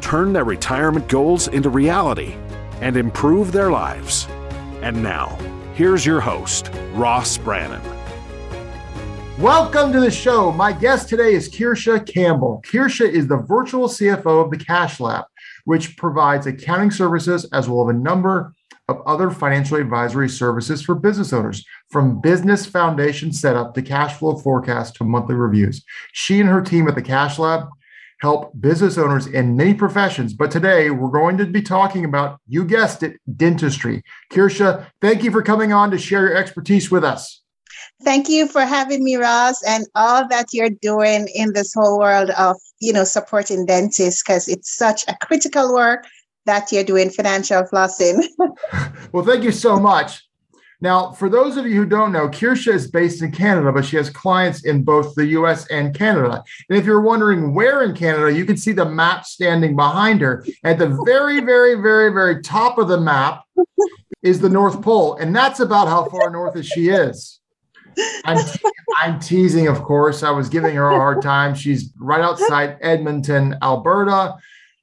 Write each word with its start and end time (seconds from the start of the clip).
turn 0.00 0.32
their 0.32 0.44
retirement 0.44 1.08
goals 1.08 1.48
into 1.48 1.70
reality, 1.70 2.34
and 2.80 2.96
improve 2.96 3.52
their 3.52 3.70
lives. 3.70 4.28
And 4.82 5.02
now, 5.02 5.38
here's 5.74 6.04
your 6.04 6.20
host, 6.20 6.70
Ross 6.92 7.38
Brannon. 7.38 7.82
Welcome 9.38 9.92
to 9.92 10.00
the 10.00 10.10
show. 10.10 10.50
My 10.50 10.72
guest 10.72 11.08
today 11.08 11.34
is 11.34 11.50
Kirsha 11.50 12.06
Campbell. 12.06 12.62
Kirsha 12.64 13.06
is 13.06 13.26
the 13.26 13.36
virtual 13.36 13.86
CFO 13.86 14.44
of 14.44 14.50
the 14.50 14.56
Cash 14.56 14.98
Lab, 14.98 15.24
which 15.64 15.96
provides 15.96 16.46
accounting 16.46 16.90
services 16.90 17.44
as 17.52 17.68
well 17.68 17.88
as 17.88 17.94
a 17.94 17.98
number 17.98 18.54
of 18.88 19.02
other 19.04 19.30
financial 19.30 19.76
advisory 19.76 20.28
services 20.28 20.80
for 20.80 20.94
business 20.94 21.32
owners, 21.32 21.64
from 21.90 22.20
business 22.20 22.64
foundation 22.66 23.32
setup 23.32 23.74
to 23.74 23.82
cash 23.82 24.14
flow 24.14 24.36
forecast 24.36 24.94
to 24.94 25.04
monthly 25.04 25.34
reviews. 25.34 25.84
She 26.12 26.40
and 26.40 26.48
her 26.48 26.62
team 26.62 26.88
at 26.88 26.94
the 26.94 27.02
Cash 27.02 27.38
Lab 27.38 27.68
help 28.20 28.52
business 28.60 28.98
owners 28.98 29.26
in 29.26 29.56
many 29.56 29.74
professions. 29.74 30.32
But 30.34 30.50
today 30.50 30.90
we're 30.90 31.10
going 31.10 31.36
to 31.38 31.46
be 31.46 31.62
talking 31.62 32.04
about, 32.04 32.40
you 32.48 32.64
guessed 32.64 33.02
it, 33.02 33.20
dentistry. 33.36 34.02
Kirsha, 34.32 34.86
thank 35.00 35.22
you 35.22 35.30
for 35.30 35.42
coming 35.42 35.72
on 35.72 35.90
to 35.90 35.98
share 35.98 36.28
your 36.28 36.36
expertise 36.36 36.90
with 36.90 37.04
us. 37.04 37.42
Thank 38.02 38.28
you 38.28 38.46
for 38.46 38.62
having 38.62 39.04
me, 39.04 39.16
Ross, 39.16 39.62
and 39.64 39.86
all 39.94 40.26
that 40.28 40.52
you're 40.52 40.70
doing 40.70 41.28
in 41.34 41.52
this 41.52 41.72
whole 41.74 41.98
world 41.98 42.30
of, 42.30 42.56
you 42.80 42.92
know, 42.92 43.04
supporting 43.04 43.66
dentists 43.66 44.22
because 44.22 44.48
it's 44.48 44.76
such 44.76 45.04
a 45.08 45.16
critical 45.22 45.74
work 45.74 46.06
that 46.44 46.70
you're 46.72 46.84
doing 46.84 47.10
financial 47.10 47.64
flossing. 47.64 48.22
well, 49.12 49.24
thank 49.24 49.44
you 49.44 49.52
so 49.52 49.78
much. 49.78 50.25
Now, 50.80 51.12
for 51.12 51.28
those 51.28 51.56
of 51.56 51.66
you 51.66 51.74
who 51.74 51.86
don't 51.86 52.12
know, 52.12 52.28
Kirsha 52.28 52.72
is 52.72 52.90
based 52.90 53.22
in 53.22 53.32
Canada, 53.32 53.72
but 53.72 53.84
she 53.84 53.96
has 53.96 54.10
clients 54.10 54.64
in 54.64 54.82
both 54.82 55.14
the 55.14 55.26
US 55.28 55.66
and 55.68 55.94
Canada. 55.94 56.44
And 56.68 56.78
if 56.78 56.84
you're 56.84 57.00
wondering 57.00 57.54
where 57.54 57.82
in 57.82 57.94
Canada, 57.94 58.32
you 58.32 58.44
can 58.44 58.56
see 58.56 58.72
the 58.72 58.84
map 58.84 59.24
standing 59.24 59.74
behind 59.74 60.20
her. 60.20 60.44
At 60.64 60.78
the 60.78 61.00
very, 61.06 61.40
very, 61.40 61.74
very, 61.74 62.12
very 62.12 62.42
top 62.42 62.78
of 62.78 62.88
the 62.88 63.00
map 63.00 63.42
is 64.22 64.40
the 64.40 64.48
North 64.48 64.82
Pole. 64.82 65.16
And 65.16 65.34
that's 65.34 65.60
about 65.60 65.88
how 65.88 66.08
far 66.10 66.30
north 66.30 66.56
as 66.56 66.66
she 66.66 66.88
is. 66.88 67.40
I'm, 68.26 68.44
te- 68.44 68.60
I'm 69.00 69.18
teasing, 69.18 69.68
of 69.68 69.82
course. 69.82 70.22
I 70.22 70.30
was 70.30 70.50
giving 70.50 70.74
her 70.74 70.90
a 70.90 70.96
hard 70.96 71.22
time. 71.22 71.54
She's 71.54 71.90
right 71.98 72.20
outside 72.20 72.76
Edmonton, 72.82 73.56
Alberta, 73.62 74.36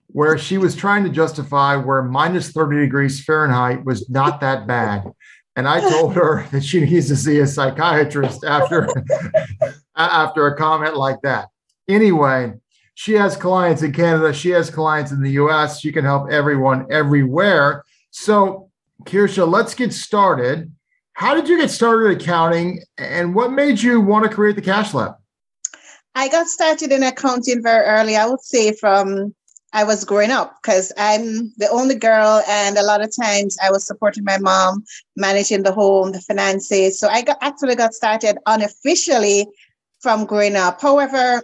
where 0.08 0.38
she 0.40 0.58
was 0.58 0.76
trying 0.76 1.04
to 1.04 1.10
justify 1.12 1.76
where 1.76 2.02
minus 2.02 2.52
30 2.52 2.78
degrees 2.78 3.24
Fahrenheit 3.24 3.86
was 3.86 4.10
not 4.10 4.42
that 4.42 4.66
bad. 4.66 5.12
And 5.56 5.68
I 5.68 5.80
told 5.82 6.16
her 6.16 6.48
that 6.52 6.64
she 6.64 6.82
needs 6.82 7.08
to 7.08 7.16
see 7.16 7.40
a 7.40 7.48
psychiatrist 7.48 8.44
after, 8.44 8.88
after 9.96 10.48
a 10.48 10.58
comment 10.58 10.98
like 10.98 11.22
that. 11.22 11.50
Anyway, 11.88 12.54
she 12.96 13.14
has 13.14 13.36
clients 13.36 13.82
in 13.82 13.92
Canada, 13.92 14.34
she 14.34 14.50
has 14.52 14.70
clients 14.70 15.12
in 15.12 15.22
the 15.22 15.32
US. 15.32 15.80
She 15.80 15.92
can 15.92 16.06
help 16.06 16.32
everyone 16.32 16.86
everywhere. 16.92 17.84
So, 18.12 18.70
Kirsha, 19.04 19.50
let's 19.50 19.74
get 19.74 19.94
started. 19.94 20.72
How 21.14 21.36
did 21.36 21.48
you 21.48 21.58
get 21.58 21.70
started 21.70 22.20
accounting 22.20 22.82
and 22.98 23.36
what 23.36 23.52
made 23.52 23.82
you 23.82 24.02
want 24.02 24.24
to 24.24 24.30
create 24.30 24.56
the 24.56 24.62
Cash 24.62 24.94
Lab? 24.94 25.16
I 26.16 26.30
got 26.30 26.48
started 26.48 26.92
in 26.92 27.04
accounting 27.04 27.62
very 27.64 27.86
early. 27.86 28.16
I 28.16 28.28
would 28.28 28.42
say 28.42 28.74
from 28.74 29.34
I 29.74 29.84
was 29.84 30.06
growing 30.06 30.30
up 30.30 30.58
because 30.62 30.92
I'm 30.98 31.52
the 31.58 31.68
only 31.72 31.96
girl, 31.96 32.44
and 32.48 32.78
a 32.78 32.84
lot 32.84 33.02
of 33.02 33.12
times 33.20 33.58
I 33.62 33.72
was 33.72 33.86
supporting 33.86 34.24
my 34.24 34.38
mom, 34.38 34.84
managing 35.18 35.64
the 35.64 35.74
home, 35.74 36.12
the 36.12 36.22
finances. 36.22 37.00
So 37.00 37.08
I 37.08 37.24
got, 37.24 37.38
actually 37.42 37.76
got 37.76 37.94
started 37.94 38.38
unofficially 38.46 39.48
from 40.00 40.26
growing 40.26 40.56
up. 40.56 40.80
However, 40.80 41.42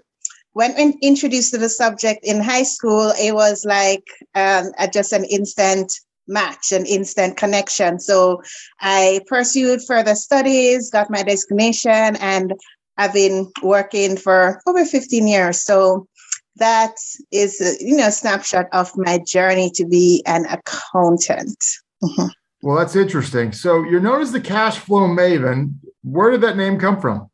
when 0.54 0.96
introduced 1.02 1.52
to 1.52 1.58
the 1.58 1.70
subject 1.70 2.20
in 2.24 2.42
high 2.42 2.64
school, 2.64 3.14
it 3.20 3.34
was 3.34 3.66
like 3.66 4.06
um, 4.36 4.72
just 4.94 5.12
an 5.12 5.24
instant 5.26 6.00
match, 6.28 6.72
an 6.72 6.86
instant 6.86 7.36
connection. 7.36 8.00
So 8.00 8.44
I 8.80 9.22
pursued 9.28 9.82
further 9.82 10.16
studies, 10.16 10.92
got 10.92 11.10
my 11.10 11.24
designation, 11.24 12.16
and 12.18 12.54
I've 12.98 13.14
been 13.14 13.52
working 13.64 14.18
for 14.18 14.62
over 14.68 14.86
15 14.86 15.28
years. 15.28 15.62
So 15.62 16.08
that 16.60 16.96
is 17.32 17.62
a, 17.62 17.84
you 17.84 17.96
know 17.98 18.08
a 18.08 18.12
snapshot 18.12 18.68
of 18.72 18.92
my 18.96 19.20
journey 19.20 19.72
to 19.72 19.86
be 19.86 20.24
an 20.26 20.46
accountant. 20.46 21.58
Mm-hmm. 22.04 22.28
Well, 22.62 22.78
that's 22.78 22.96
interesting. 22.96 23.52
So 23.54 23.84
you're 23.84 24.02
known 24.02 24.22
as 24.22 24.32
the 24.32 24.42
cash 24.42 24.80
flow 24.80 25.08
maven. 25.08 25.76
Where 26.04 26.32
did 26.32 26.42
that 26.42 26.58
name 26.58 26.78
come 26.78 27.00
from? 27.00 27.30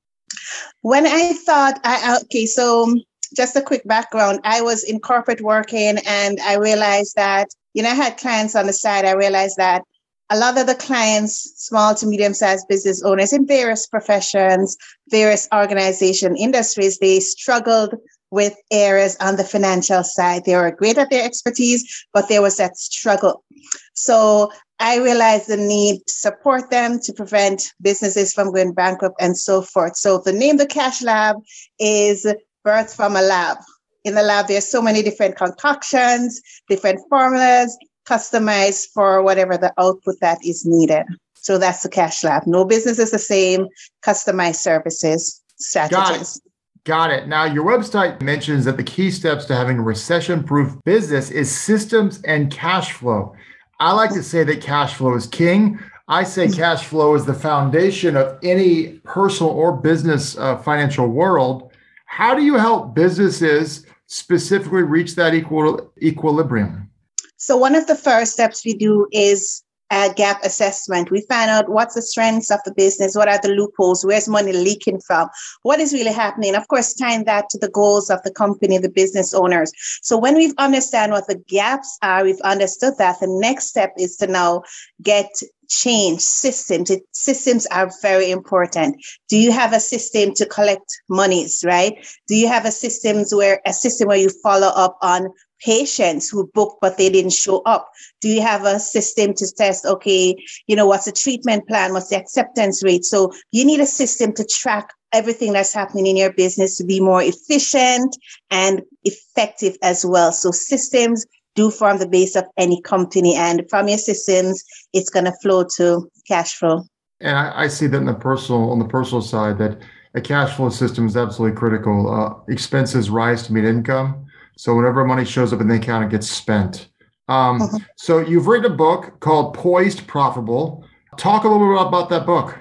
When 0.82 1.08
I 1.08 1.34
thought, 1.34 1.80
I 1.84 2.20
okay, 2.24 2.46
so 2.46 2.96
just 3.36 3.56
a 3.56 3.62
quick 3.62 3.84
background. 3.86 4.40
I 4.44 4.62
was 4.62 4.84
in 4.84 5.00
corporate 5.00 5.42
working, 5.42 5.98
and 6.06 6.40
I 6.42 6.56
realized 6.58 7.16
that 7.16 7.48
you 7.74 7.84
know 7.84 7.90
I 7.90 7.96
had 7.96 8.18
clients 8.18 8.56
on 8.56 8.68
the 8.68 8.74
side. 8.74 9.06
I 9.06 9.14
realized 9.14 9.58
that 9.58 9.84
a 10.30 10.38
lot 10.38 10.58
of 10.58 10.66
the 10.66 10.76
clients, 10.76 11.54
small 11.58 11.94
to 11.96 12.08
medium 12.08 12.34
sized 12.34 12.68
business 12.68 13.04
owners 13.04 13.32
in 13.32 13.46
various 13.46 13.86
professions, 13.86 14.76
various 15.10 15.48
organization 15.54 16.36
industries, 16.36 16.98
they 16.98 17.20
struggled 17.20 17.96
with 18.36 18.54
areas 18.70 19.16
on 19.22 19.38
the 19.38 19.46
financial 19.46 20.04
side. 20.04 20.44
They 20.44 20.58
were 20.58 20.70
great 20.70 20.98
at 20.98 21.10
their 21.10 21.24
expertise, 21.24 22.06
but 22.14 22.28
there 22.28 22.42
was 22.42 22.58
that 22.58 22.76
struggle. 22.76 23.46
So 23.94 24.52
I 24.80 24.98
realized 24.98 25.48
the 25.48 25.56
need 25.56 26.02
to 26.06 26.14
support 26.14 26.70
them 26.70 27.00
to 27.00 27.14
prevent 27.14 27.72
businesses 27.82 28.34
from 28.34 28.52
going 28.52 28.74
bankrupt 28.74 29.16
and 29.22 29.38
so 29.38 29.62
forth. 29.62 29.96
So 29.96 30.18
the 30.18 30.34
name 30.34 30.58
the 30.58 30.68
Cash 30.68 31.02
Lab 31.02 31.38
is 31.80 32.28
birth 32.66 32.94
from 32.94 33.16
a 33.16 33.22
lab. 33.22 33.58
In 34.04 34.16
the 34.16 34.22
lab, 34.22 34.48
there's 34.48 34.70
so 34.70 34.82
many 34.82 35.02
different 35.02 35.38
concoctions, 35.38 36.42
different 36.68 37.00
formulas, 37.10 37.76
customized 38.06 38.88
for 38.94 39.24
whatever 39.24 39.56
the 39.58 39.74
output 39.78 40.16
that 40.20 40.40
is 40.44 40.66
needed. 40.66 41.06
So 41.36 41.58
that's 41.58 41.84
the 41.84 41.90
Cash 41.90 42.22
Lab. 42.26 42.46
No 42.46 42.66
business 42.66 43.00
is 43.00 43.12
the 43.12 43.18
same, 43.18 43.68
customized 44.06 44.58
services, 44.58 45.42
strategies. 45.58 46.42
Got 46.86 47.10
it. 47.10 47.28
Now, 47.28 47.46
your 47.46 47.66
website 47.66 48.22
mentions 48.22 48.64
that 48.66 48.78
the 48.78 48.84
key 48.84 49.10
steps 49.10 49.46
to 49.46 49.56
having 49.56 49.80
a 49.80 49.82
recession 49.82 50.44
proof 50.44 50.78
business 50.84 51.32
is 51.32 51.50
systems 51.50 52.22
and 52.22 52.52
cash 52.52 52.94
flow. 52.94 53.34
I 53.80 53.92
like 53.94 54.12
to 54.12 54.22
say 54.22 54.44
that 54.44 54.62
cash 54.62 54.94
flow 54.94 55.16
is 55.16 55.26
king. 55.26 55.80
I 56.08 56.24
say 56.24 56.48
cash 56.48 56.86
flow 56.86 57.16
is 57.16 57.26
the 57.26 57.34
foundation 57.34 58.16
of 58.16 58.38
any 58.44 59.00
personal 59.04 59.52
or 59.52 59.76
business 59.76 60.38
uh, 60.38 60.58
financial 60.58 61.08
world. 61.08 61.72
How 62.06 62.36
do 62.36 62.44
you 62.44 62.56
help 62.56 62.94
businesses 62.94 63.88
specifically 64.06 64.84
reach 64.84 65.16
that 65.16 65.34
equal 65.34 65.92
equilibrium? 66.04 66.92
So, 67.38 67.58
one 67.58 67.74
of 67.74 67.88
the 67.88 67.96
first 67.96 68.34
steps 68.34 68.64
we 68.64 68.76
do 68.76 69.08
is 69.12 69.64
a 69.92 70.12
gap 70.16 70.44
assessment. 70.44 71.12
We 71.12 71.26
find 71.30 71.50
out 71.50 71.70
what's 71.70 71.96
the 71.96 72.02
strengths 72.02 72.50
of 72.52 72.60
the 72.66 72.74
business, 72.74 73.16
what 73.16 73.28
are 73.28 73.40
the 73.42 73.50
loopholes, 73.50 74.04
where's 74.04 74.28
money 74.28 74.52
leaking 74.52 75.02
from, 75.02 75.30
what 75.62 75.80
is 75.80 75.94
really 75.94 76.14
happening. 76.14 76.56
Of 76.56 76.68
course, 76.68 76.94
tying 76.94 77.26
that 77.26 77.50
to 77.50 77.58
the 77.60 77.70
goals 77.70 78.10
of 78.10 78.22
the 78.24 78.32
company, 78.32 78.78
the 78.78 78.90
business 78.90 79.34
owners. 79.34 79.72
So 80.02 80.18
when 80.18 80.36
we've 80.36 80.54
understand 80.58 81.12
what 81.12 81.28
the 81.28 81.42
gaps 81.48 81.98
are, 82.02 82.24
we've 82.24 82.42
understood 82.42 82.94
that. 82.98 83.20
The 83.20 83.28
next 83.28 83.68
step 83.68 83.94
is 83.98 84.18
to 84.18 84.28
now 84.28 84.64
get 85.02 85.30
change 85.70 86.22
systems. 86.22 86.90
It, 86.90 87.04
systems 87.12 87.66
are 87.68 87.92
very 88.02 88.32
important. 88.32 89.04
Do 89.30 89.38
you 89.38 89.52
have 89.52 89.74
a 89.74 89.80
system 89.80 90.34
to 90.36 90.46
collect 90.46 91.02
monies, 91.10 91.64
right? 91.66 91.94
Do 92.28 92.36
you 92.36 92.48
have 92.48 92.66
a 92.66 92.72
systems 92.72 93.34
where 93.34 93.62
a 93.66 93.74
system 93.74 94.08
where 94.08 94.18
you 94.18 94.30
follow 94.44 94.68
up 94.68 94.98
on 95.02 95.28
patients 95.64 96.30
who 96.30 96.50
booked 96.54 96.78
but 96.82 96.98
they 96.98 97.10
didn't 97.10 97.34
show 97.34 97.62
up? 97.62 97.90
Do 98.22 98.30
you 98.30 98.42
have 98.42 98.66
a 98.66 98.80
system 98.80 99.34
to 99.36 99.52
test, 99.56 99.86
okay, 99.86 100.36
you 100.68 100.76
know, 100.76 100.86
what's 100.86 101.06
the 101.06 101.12
treatment 101.12 101.68
plan? 101.68 101.94
What's 101.94 102.10
the 102.10 102.18
acceptance 102.18 102.84
rate? 102.84 103.06
So 103.06 103.32
you 103.52 103.66
need 103.66 103.80
a 103.80 103.86
system 103.86 104.34
to 104.34 104.46
track 104.46 104.90
everything 105.14 105.54
that's 105.54 105.74
happening 105.74 106.08
in 106.08 106.18
your 106.18 106.34
business 106.34 106.78
to 106.78 106.84
be 106.84 107.00
more 107.00 107.22
efficient 107.22 108.16
and 108.52 108.82
effective 109.04 109.78
as 109.82 110.06
well. 110.06 110.32
So 110.32 110.52
systems 110.52 111.26
do 111.56 111.72
form 111.72 112.00
the 112.00 112.08
base 112.08 112.36
of 112.36 112.46
any 112.58 112.82
company. 112.82 113.36
And 113.36 113.64
from 113.70 113.88
your 113.88 113.98
systems, 113.98 114.64
it's 114.94 115.10
going 115.10 115.26
to 115.26 115.34
flow 115.42 115.66
to 115.78 116.10
cash 116.28 116.56
flow. 116.56 116.84
And 117.22 117.38
I, 117.38 117.64
I, 117.64 117.68
see 117.70 117.88
that 117.88 117.98
in 117.98 118.06
the 118.06 118.14
personal, 118.14 118.72
on 118.72 118.80
the 118.80 118.88
personal 118.88 119.22
side, 119.22 119.58
that 119.60 119.82
a 120.16 120.22
cash 120.22 120.56
flow 120.56 120.70
system 120.70 121.08
is 121.08 121.16
absolutely 121.16 121.58
critical. 121.58 122.14
Uh, 122.14 122.52
expenses 122.52 123.10
rise 123.10 123.44
to 123.44 123.54
meet 123.54 123.64
income. 123.64 124.25
So 124.58 124.76
whenever 124.76 125.04
money 125.04 125.26
shows 125.26 125.54
up 125.54 125.62
in 125.62 125.68
the 125.68 125.76
account, 125.76 126.06
it 126.06 126.12
gets 126.12 126.30
spent. 126.30 126.90
Um, 127.28 127.62
uh-huh. 127.62 127.80
So 127.98 128.20
you've 128.20 128.48
written 128.48 128.72
a 128.72 128.76
book 128.76 129.20
called 129.20 129.54
Poised 129.54 130.08
Profitable. 130.08 130.86
Talk 131.18 131.44
a 131.44 131.48
little 131.48 131.76
bit 131.76 131.88
about 131.88 132.10
that 132.10 132.26
book. 132.26 132.58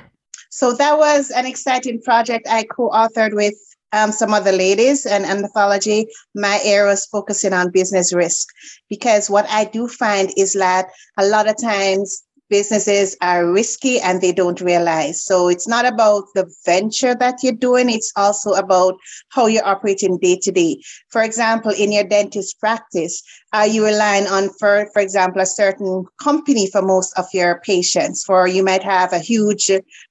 So 0.50 0.72
that 0.72 0.98
was 0.98 1.30
an 1.30 1.46
exciting 1.46 2.00
project 2.02 2.46
I 2.48 2.64
co-authored 2.64 3.34
with 3.34 3.54
um, 3.92 4.10
some 4.10 4.34
other 4.34 4.52
ladies 4.52 5.06
and 5.06 5.24
anthology. 5.24 6.08
My 6.34 6.60
area 6.64 6.90
was 6.90 7.06
focusing 7.06 7.52
on 7.52 7.70
business 7.70 8.12
risk 8.12 8.48
because 8.88 9.30
what 9.30 9.46
I 9.48 9.64
do 9.64 9.86
find 9.86 10.32
is 10.36 10.54
that 10.54 10.86
a 11.16 11.26
lot 11.26 11.48
of 11.48 11.56
times 11.60 12.23
businesses 12.48 13.16
are 13.20 13.50
risky 13.50 14.00
and 14.00 14.20
they 14.20 14.32
don't 14.32 14.60
realize. 14.60 15.24
So 15.24 15.48
it's 15.48 15.66
not 15.66 15.86
about 15.86 16.24
the 16.34 16.52
venture 16.64 17.14
that 17.14 17.42
you're 17.42 17.52
doing, 17.52 17.90
it's 17.90 18.12
also 18.16 18.52
about 18.52 18.96
how 19.30 19.46
you're 19.46 19.66
operating 19.66 20.18
day 20.18 20.38
to 20.42 20.52
day. 20.52 20.82
For 21.08 21.22
example, 21.22 21.72
in 21.72 21.92
your 21.92 22.04
dentist 22.04 22.58
practice, 22.60 23.22
are 23.52 23.66
you 23.66 23.84
relying 23.84 24.26
on, 24.26 24.50
for, 24.58 24.88
for 24.92 25.00
example, 25.00 25.42
a 25.42 25.46
certain 25.46 26.04
company 26.22 26.68
for 26.70 26.82
most 26.82 27.16
of 27.18 27.26
your 27.32 27.60
patients? 27.60 28.24
For 28.24 28.46
you 28.46 28.64
might 28.64 28.82
have 28.82 29.12
a 29.12 29.18
huge 29.18 29.70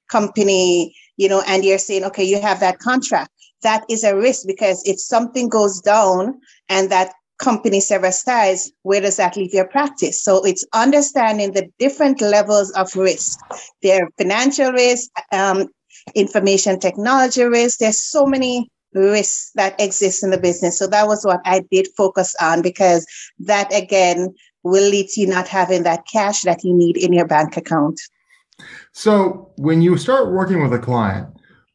company, 0.09 0.95
you 1.17 1.29
know, 1.29 1.43
and 1.47 1.63
you're 1.63 1.77
saying, 1.77 2.03
okay, 2.05 2.23
you 2.23 2.41
have 2.41 2.59
that 2.59 2.79
contract. 2.79 3.31
That 3.61 3.85
is 3.89 4.03
a 4.03 4.15
risk 4.15 4.45
because 4.45 4.83
if 4.85 4.99
something 4.99 5.47
goes 5.47 5.79
down 5.81 6.41
and 6.67 6.89
that 6.89 7.13
company 7.43 7.81
severs 7.81 8.23
ties, 8.23 8.71
where 8.83 9.01
does 9.01 9.17
that 9.17 9.35
leave 9.35 9.53
your 9.53 9.67
practice? 9.67 10.23
So 10.23 10.43
it's 10.45 10.65
understanding 10.73 11.51
the 11.51 11.69
different 11.77 12.21
levels 12.21 12.71
of 12.71 12.95
risk. 12.95 13.39
There 13.81 14.03
are 14.03 14.09
financial 14.17 14.71
risk, 14.71 15.11
um, 15.31 15.67
information 16.15 16.79
technology 16.79 17.43
risk. 17.43 17.79
There's 17.79 17.99
so 17.99 18.25
many 18.25 18.69
risks 18.93 19.51
that 19.55 19.79
exist 19.79 20.23
in 20.23 20.29
the 20.29 20.37
business. 20.37 20.77
So 20.79 20.87
that 20.87 21.07
was 21.07 21.25
what 21.25 21.41
I 21.45 21.63
did 21.71 21.87
focus 21.97 22.35
on 22.41 22.61
because 22.61 23.05
that 23.39 23.73
again 23.73 24.33
will 24.63 24.89
lead 24.89 25.07
to 25.09 25.21
you 25.21 25.27
not 25.27 25.47
having 25.47 25.83
that 25.83 26.05
cash 26.11 26.41
that 26.43 26.63
you 26.63 26.73
need 26.73 26.95
in 26.95 27.11
your 27.11 27.27
bank 27.27 27.57
account. 27.57 27.99
So 28.93 29.51
when 29.57 29.81
you 29.81 29.97
start 29.97 30.31
working 30.31 30.61
with 30.61 30.73
a 30.73 30.79
client, 30.79 31.27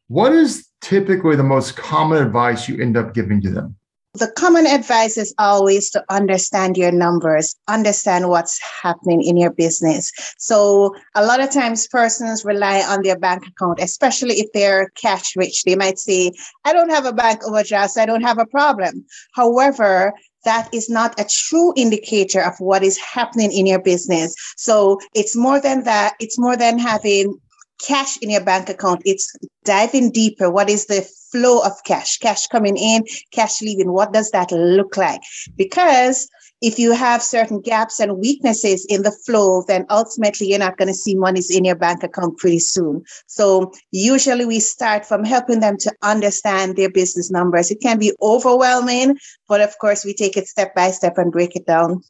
what 0.07 0.31
is 0.31 0.67
typically 0.81 1.35
the 1.35 1.43
most 1.43 1.75
common 1.75 2.23
advice 2.23 2.67
you 2.67 2.81
end 2.81 2.97
up 2.97 3.13
giving 3.13 3.41
to 3.41 3.51
them? 3.51 3.75
The 4.15 4.31
common 4.31 4.65
advice 4.65 5.17
is 5.17 5.35
always 5.37 5.91
to 5.91 6.03
understand 6.09 6.77
your 6.77 6.91
numbers, 6.91 7.55
understand 7.67 8.27
what's 8.27 8.59
happening 8.81 9.21
in 9.21 9.37
your 9.37 9.51
business. 9.51 10.11
So, 10.39 10.95
a 11.13 11.23
lot 11.23 11.41
of 11.41 11.51
times 11.51 11.87
persons 11.87 12.43
rely 12.43 12.81
on 12.81 13.03
their 13.03 13.19
bank 13.19 13.45
account, 13.45 13.79
especially 13.79 14.39
if 14.39 14.51
they're 14.51 14.89
cash 14.95 15.35
rich. 15.35 15.63
They 15.63 15.75
might 15.75 15.99
say, 15.99 16.31
I 16.65 16.73
don't 16.73 16.89
have 16.89 17.05
a 17.05 17.13
bank 17.13 17.41
overdraft, 17.45 17.93
so 17.93 18.01
I 18.01 18.07
don't 18.07 18.23
have 18.23 18.39
a 18.39 18.47
problem. 18.47 19.05
However, 19.35 20.11
that 20.43 20.73
is 20.73 20.89
not 20.89 21.19
a 21.19 21.25
true 21.29 21.71
indicator 21.77 22.41
of 22.41 22.55
what 22.59 22.81
is 22.81 22.97
happening 22.97 23.51
in 23.51 23.67
your 23.67 23.81
business. 23.81 24.33
So, 24.57 24.97
it's 25.13 25.35
more 25.35 25.61
than 25.61 25.83
that, 25.83 26.15
it's 26.19 26.39
more 26.39 26.57
than 26.57 26.79
having 26.79 27.39
cash 27.85 28.17
in 28.21 28.29
your 28.29 28.43
bank 28.43 28.69
account. 28.69 29.01
It's 29.05 29.35
diving 29.63 30.11
deeper. 30.11 30.49
What 30.49 30.69
is 30.69 30.85
the 30.85 31.07
flow 31.31 31.59
of 31.61 31.73
cash? 31.85 32.17
Cash 32.17 32.47
coming 32.47 32.77
in, 32.77 33.03
cash 33.31 33.61
leaving. 33.61 33.91
What 33.91 34.13
does 34.13 34.31
that 34.31 34.51
look 34.51 34.97
like? 34.97 35.21
Because 35.55 36.29
if 36.61 36.77
you 36.77 36.91
have 36.91 37.21
certain 37.21 37.61
gaps 37.61 37.99
and 37.99 38.17
weaknesses 38.17 38.85
in 38.89 39.03
the 39.03 39.11
flow, 39.11 39.63
then 39.67 39.85
ultimately 39.89 40.47
you're 40.47 40.59
not 40.59 40.77
going 40.77 40.89
to 40.89 40.93
see 40.93 41.15
monies 41.15 41.49
in 41.49 41.63
your 41.63 41.75
bank 41.75 42.03
account 42.03 42.37
pretty 42.37 42.59
soon. 42.59 43.03
So 43.27 43.71
usually 43.91 44.45
we 44.45 44.59
start 44.59 45.05
from 45.05 45.23
helping 45.23 45.61
them 45.61 45.77
to 45.77 45.93
understand 46.01 46.75
their 46.75 46.89
business 46.89 47.31
numbers. 47.31 47.71
It 47.71 47.81
can 47.81 47.97
be 47.97 48.13
overwhelming, 48.21 49.17
but 49.47 49.61
of 49.61 49.77
course 49.79 50.03
we 50.03 50.13
take 50.13 50.35
it 50.35 50.47
step 50.47 50.75
by 50.75 50.91
step 50.91 51.17
and 51.17 51.31
break 51.31 51.55
it 51.55 51.65
down. 51.65 52.01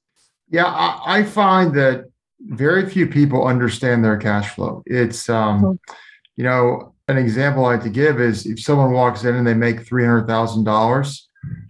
Yeah, 0.50 0.66
I, 0.66 1.19
I 1.19 1.24
find 1.24 1.75
that 1.75 2.06
very 2.41 2.89
few 2.89 3.07
people 3.07 3.47
understand 3.47 4.03
their 4.03 4.18
cash 4.18 4.50
flow. 4.56 4.83
It's, 4.86 5.30
um, 5.30 5.62
mm-hmm. 5.62 5.94
you 6.38 6.44
know, 6.44 6.94
an 7.07 7.18
example 7.18 7.65
I 7.65 7.74
like 7.74 7.83
to 7.83 7.89
give 7.89 8.21
is 8.21 8.45
if 8.45 8.59
someone 8.62 8.91
walks 8.91 9.24
in 9.24 9.36
and 9.36 9.45
they 9.45 9.53
make 9.53 9.86
$300,000 9.86 11.21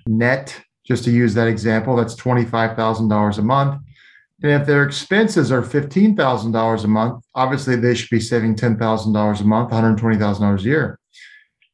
net, 0.08 0.62
just 0.86 1.04
to 1.06 1.12
use 1.12 1.34
that 1.36 1.48
example, 1.48 1.96
that's 1.96 2.16
$25,000 2.16 3.38
a 3.38 3.42
month. 3.42 3.82
And 4.42 4.52
if 4.52 4.66
their 4.66 4.84
expenses 4.84 5.52
are 5.52 5.62
$15,000 5.62 6.84
a 6.84 6.88
month, 6.88 7.24
obviously 7.36 7.76
they 7.76 7.94
should 7.94 8.10
be 8.10 8.20
saving 8.20 8.56
$10,000 8.56 9.42
a 9.42 9.44
month, 9.44 9.72
$120,000 9.72 10.60
a 10.60 10.64
year. 10.64 11.00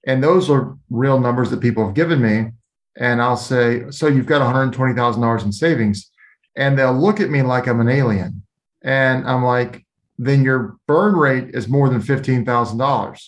And 0.05 0.23
those 0.23 0.49
are 0.49 0.77
real 0.89 1.19
numbers 1.19 1.49
that 1.51 1.61
people 1.61 1.85
have 1.85 1.95
given 1.95 2.21
me. 2.21 2.51
And 2.97 3.21
I'll 3.21 3.37
say, 3.37 3.89
So 3.89 4.07
you've 4.07 4.25
got 4.25 4.41
$120,000 4.41 5.45
in 5.45 5.51
savings. 5.51 6.11
And 6.55 6.77
they'll 6.77 6.93
look 6.93 7.19
at 7.19 7.29
me 7.29 7.41
like 7.41 7.67
I'm 7.67 7.81
an 7.81 7.89
alien. 7.89 8.44
And 8.85 9.27
I'm 9.27 9.43
like, 9.43 9.83
then 10.17 10.43
your 10.43 10.77
burn 10.87 11.15
rate 11.15 11.53
is 11.53 11.67
more 11.67 11.89
than 11.89 12.01
$15,000. 12.01 13.27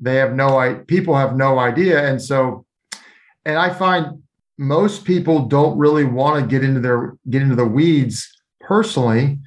They 0.00 0.16
have 0.16 0.34
no 0.34 0.58
idea, 0.58 0.84
people 0.84 1.16
have 1.16 1.34
no 1.34 1.58
idea. 1.58 2.08
And 2.08 2.22
so, 2.22 2.64
and 3.44 3.58
I 3.58 3.70
find 3.70 4.22
most 4.58 5.04
people 5.04 5.46
don't 5.46 5.76
really 5.78 6.04
want 6.04 6.40
to 6.40 6.46
get 6.48 6.62
into 6.62 6.78
their, 6.78 7.16
get 7.28 7.42
into 7.42 7.56
the 7.56 7.64
weeds 7.64 8.28
personally, 8.60 9.38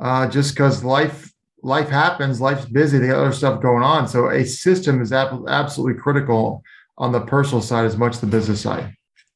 uh, 0.00 0.26
just 0.26 0.54
because 0.54 0.82
life, 0.82 1.30
life 1.62 1.90
happens, 1.90 2.40
life's 2.40 2.64
busy, 2.64 2.98
they 2.98 3.08
got 3.08 3.18
other 3.18 3.32
stuff 3.32 3.62
going 3.62 3.82
on. 3.82 4.08
So 4.08 4.30
a 4.30 4.44
system 4.44 5.02
is 5.02 5.12
ab- 5.12 5.44
absolutely 5.48 6.00
critical 6.00 6.64
on 6.96 7.12
the 7.12 7.20
personal 7.20 7.60
side 7.60 7.84
as 7.84 7.96
much 7.96 8.14
as 8.14 8.20
the 8.20 8.26
business 8.26 8.62
side. 8.62 8.94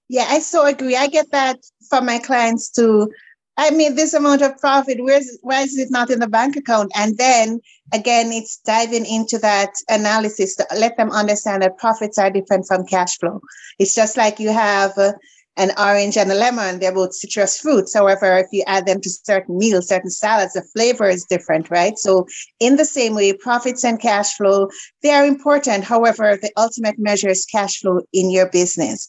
Yeah, 0.09 0.27
I 0.29 0.39
so 0.39 0.67
agree. 0.67 0.97
I 0.97 1.09
get 1.09 1.31
that 1.33 1.59
from 1.89 2.07
my 2.07 2.19
clients 2.19 2.71
too. 2.71 3.11
I 3.57 3.71
made 3.71 3.97
this 3.97 4.15
amount 4.15 4.43
of 4.43 4.59
profit. 4.59 4.99
Where's 5.01 5.39
why 5.43 5.63
is 5.63 5.79
it 5.79 5.91
not 5.91 6.11
in 6.11 6.19
the 6.19 6.29
bank 6.29 6.57
account? 6.57 6.91
And 6.97 7.17
then 7.19 7.61
again, 7.93 8.33
it's 8.33 8.57
diving 8.59 9.07
into 9.07 9.39
that 9.39 9.71
analysis 9.89 10.57
to 10.57 10.67
let 10.77 10.97
them 10.97 11.11
understand 11.11 11.63
that 11.63 11.79
profits 11.79 12.19
are 12.19 12.31
different 12.31 12.67
from 12.67 12.87
cash 12.87 13.19
flow. 13.19 13.41
It's 13.79 13.95
just 13.95 14.17
like 14.17 14.41
you 14.41 14.51
have 14.51 14.99
uh, 14.99 15.13
an 15.57 15.71
orange 15.79 16.17
and 16.17 16.31
a 16.31 16.35
lemon, 16.35 16.81
they're 16.81 16.93
both 16.93 17.15
citrus 17.15 17.61
fruits. 17.61 17.95
However, 17.95 18.39
if 18.39 18.47
you 18.51 18.65
add 18.67 18.87
them 18.87 19.01
to 19.01 19.11
certain 19.11 19.57
meals, 19.57 19.89
certain 19.89 20.11
salads, 20.11 20.55
the 20.55 20.63
flavor 20.63 21.09
is 21.09 21.25
different, 21.25 21.71
right? 21.71 21.97
So, 21.97 22.27
in 22.59 22.77
the 22.77 22.85
same 22.85 23.15
way, 23.15 23.33
profits 23.33 23.85
and 23.85 24.01
cash 24.01 24.35
flow, 24.37 24.69
they 25.03 25.11
are 25.11 25.25
important. 25.25 25.85
However, 25.85 26.37
the 26.41 26.51
ultimate 26.57 26.99
measure 26.99 27.29
is 27.29 27.45
cash 27.45 27.81
flow 27.81 28.01
in 28.13 28.31
your 28.31 28.51
business. 28.51 29.07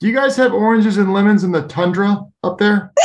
Do 0.00 0.08
you 0.08 0.14
guys 0.14 0.36
have 0.36 0.52
oranges 0.52 0.98
and 0.98 1.12
lemons 1.12 1.44
in 1.44 1.52
the 1.52 1.66
tundra 1.68 2.18
up 2.42 2.58
there? 2.58 2.92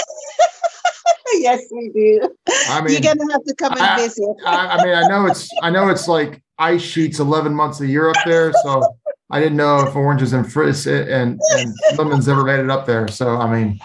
yes, 1.36 1.64
we 1.72 1.90
do. 1.90 2.30
I 2.70 2.82
mean, 2.82 2.94
you're 2.94 3.14
gonna 3.14 3.32
have 3.32 3.44
to 3.44 3.56
come 3.56 3.74
and 3.74 3.82
I, 3.82 3.98
visit. 3.98 4.36
I, 4.46 4.78
I, 4.78 4.84
mean, 4.84 4.96
I 4.96 5.08
know 5.08 5.26
it's 5.26 5.50
I 5.62 5.70
know 5.70 5.90
it's 5.90 6.08
like 6.08 6.42
ice 6.60 6.82
sheets 6.82 7.20
11 7.20 7.54
months 7.54 7.82
a 7.82 7.88
year 7.88 8.10
up 8.10 8.16
there, 8.26 8.54
so 8.64 8.84
I 9.30 9.40
didn't 9.40 9.58
know 9.58 9.88
if 9.88 9.96
oranges 9.96 10.34
and 10.34 10.52
frizz 10.52 10.88
eh, 10.88 11.06
and 11.10 11.40
and 11.52 11.74
lemons 11.98 12.28
ever 12.28 12.44
made 12.44 12.60
it 12.60 12.70
up 12.70 12.86
there. 12.86 13.08
So 13.08 13.38
I 13.38 13.52
mean, 13.52 13.80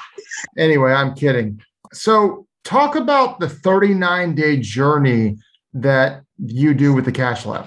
anyway, 0.57 0.93
I'm 0.93 1.15
kidding. 1.15 1.61
So 1.93 2.47
talk 2.65 2.97
about 2.97 3.41
the 3.41 3.49
39 3.49 4.35
day 4.35 4.59
journey 4.59 5.37
that 5.75 6.23
you 6.39 6.75
do 6.75 6.93
with 6.93 7.05
the 7.05 7.13
Cash 7.13 7.47
Lab. 7.47 7.67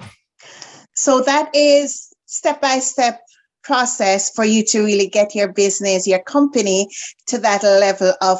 So 0.94 1.20
that 1.22 1.54
is 1.54 2.12
step 2.26 2.60
by 2.60 2.78
step 2.78 3.20
process 3.66 4.30
for 4.30 4.44
you 4.44 4.62
to 4.62 4.84
really 4.84 5.08
get 5.08 5.34
your 5.34 5.52
business, 5.52 6.06
your 6.06 6.22
company 6.22 6.88
to 7.26 7.38
that 7.38 7.62
level 7.64 8.14
of, 8.22 8.38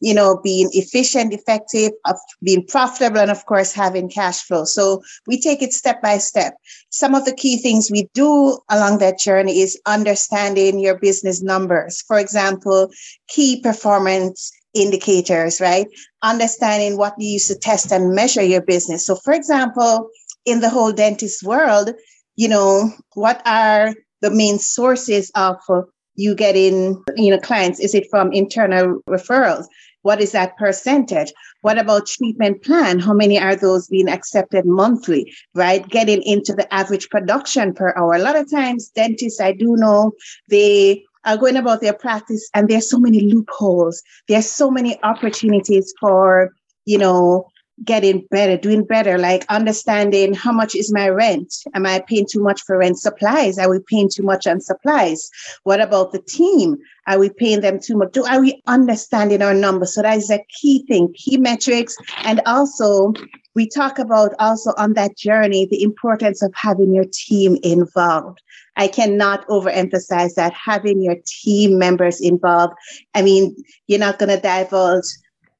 you 0.00 0.14
know, 0.14 0.40
being 0.42 0.70
efficient, 0.72 1.34
effective, 1.34 1.92
of 2.06 2.16
being 2.42 2.66
profitable, 2.66 3.20
and 3.20 3.30
of 3.30 3.44
course, 3.44 3.72
having 3.72 4.08
cash 4.08 4.40
flow. 4.40 4.64
So 4.64 5.02
we 5.26 5.38
take 5.38 5.62
it 5.62 5.72
step 5.72 6.00
by 6.00 6.18
step. 6.18 6.54
Some 6.90 7.14
of 7.14 7.26
the 7.26 7.34
key 7.34 7.58
things 7.58 7.90
we 7.90 8.08
do 8.14 8.58
along 8.70 8.98
that 8.98 9.18
journey 9.18 9.60
is 9.60 9.78
understanding 9.84 10.78
your 10.78 10.98
business 10.98 11.42
numbers. 11.42 12.02
For 12.02 12.18
example, 12.18 12.90
key 13.28 13.60
performance 13.60 14.50
indicators, 14.74 15.60
right? 15.60 15.86
Understanding 16.22 16.96
what 16.96 17.14
you 17.18 17.34
use 17.34 17.48
to 17.48 17.54
test 17.54 17.92
and 17.92 18.14
measure 18.14 18.42
your 18.42 18.62
business. 18.62 19.04
So, 19.04 19.16
for 19.16 19.34
example, 19.34 20.08
in 20.46 20.60
the 20.60 20.70
whole 20.70 20.92
dentist 20.92 21.42
world, 21.42 21.92
you 22.36 22.48
know, 22.48 22.90
what 23.14 23.42
are 23.44 23.94
the 24.22 24.30
main 24.30 24.58
sources 24.58 25.30
of 25.34 25.56
uh, 25.68 25.82
you 26.14 26.34
getting 26.34 27.02
you 27.16 27.30
know 27.30 27.38
clients? 27.38 27.80
Is 27.80 27.94
it 27.94 28.06
from 28.10 28.32
internal 28.32 29.00
referrals? 29.08 29.66
What 30.02 30.20
is 30.20 30.32
that 30.32 30.56
percentage? 30.56 31.32
What 31.60 31.78
about 31.78 32.06
treatment 32.06 32.62
plan? 32.62 32.98
How 32.98 33.12
many 33.12 33.38
are 33.38 33.54
those 33.54 33.86
being 33.86 34.08
accepted 34.08 34.64
monthly 34.66 35.32
right? 35.54 35.86
Getting 35.88 36.22
into 36.22 36.52
the 36.52 36.72
average 36.74 37.08
production 37.08 37.72
per 37.74 37.94
hour. 37.96 38.14
A 38.14 38.18
lot 38.18 38.36
of 38.36 38.50
times 38.50 38.90
dentists 38.94 39.40
i 39.40 39.52
do 39.52 39.76
know 39.76 40.12
they 40.48 41.04
are 41.24 41.36
going 41.36 41.56
about 41.56 41.80
their 41.80 41.92
practice 41.92 42.48
and 42.54 42.68
there's 42.68 42.90
so 42.90 42.98
many 42.98 43.20
loopholes. 43.20 44.02
There's 44.28 44.50
so 44.50 44.70
many 44.70 45.02
opportunities 45.02 45.92
for 46.00 46.50
you 46.84 46.98
know 46.98 47.46
getting 47.84 48.26
better, 48.30 48.56
doing 48.56 48.84
better, 48.84 49.18
like 49.18 49.44
understanding 49.48 50.34
how 50.34 50.52
much 50.52 50.74
is 50.74 50.92
my 50.92 51.08
rent? 51.08 51.52
Am 51.74 51.86
I 51.86 52.02
paying 52.06 52.26
too 52.30 52.42
much 52.42 52.62
for 52.62 52.78
rent? 52.78 52.98
Supplies? 52.98 53.58
Are 53.58 53.70
we 53.70 53.80
paying 53.88 54.08
too 54.08 54.22
much 54.22 54.46
on 54.46 54.60
supplies? 54.60 55.30
What 55.64 55.80
about 55.80 56.12
the 56.12 56.20
team? 56.20 56.76
Are 57.06 57.18
we 57.18 57.30
paying 57.30 57.60
them 57.60 57.80
too 57.80 57.96
much? 57.96 58.12
Do 58.12 58.24
are 58.24 58.40
we 58.40 58.62
understanding 58.66 59.42
our 59.42 59.54
numbers? 59.54 59.94
So 59.94 60.02
that 60.02 60.18
is 60.18 60.30
a 60.30 60.44
key 60.60 60.84
thing, 60.86 61.12
key 61.14 61.36
metrics. 61.36 61.96
And 62.24 62.40
also 62.46 63.12
we 63.54 63.68
talk 63.68 63.98
about 63.98 64.34
also 64.38 64.72
on 64.78 64.94
that 64.94 65.16
journey 65.16 65.66
the 65.66 65.82
importance 65.82 66.42
of 66.42 66.52
having 66.54 66.94
your 66.94 67.06
team 67.12 67.56
involved. 67.62 68.40
I 68.76 68.88
cannot 68.88 69.46
overemphasize 69.48 70.34
that 70.34 70.54
having 70.54 71.02
your 71.02 71.16
team 71.26 71.78
members 71.78 72.20
involved. 72.20 72.74
I 73.14 73.22
mean, 73.22 73.54
you're 73.86 73.98
not 73.98 74.18
going 74.18 74.30
to 74.30 74.40
divulge 74.40 75.04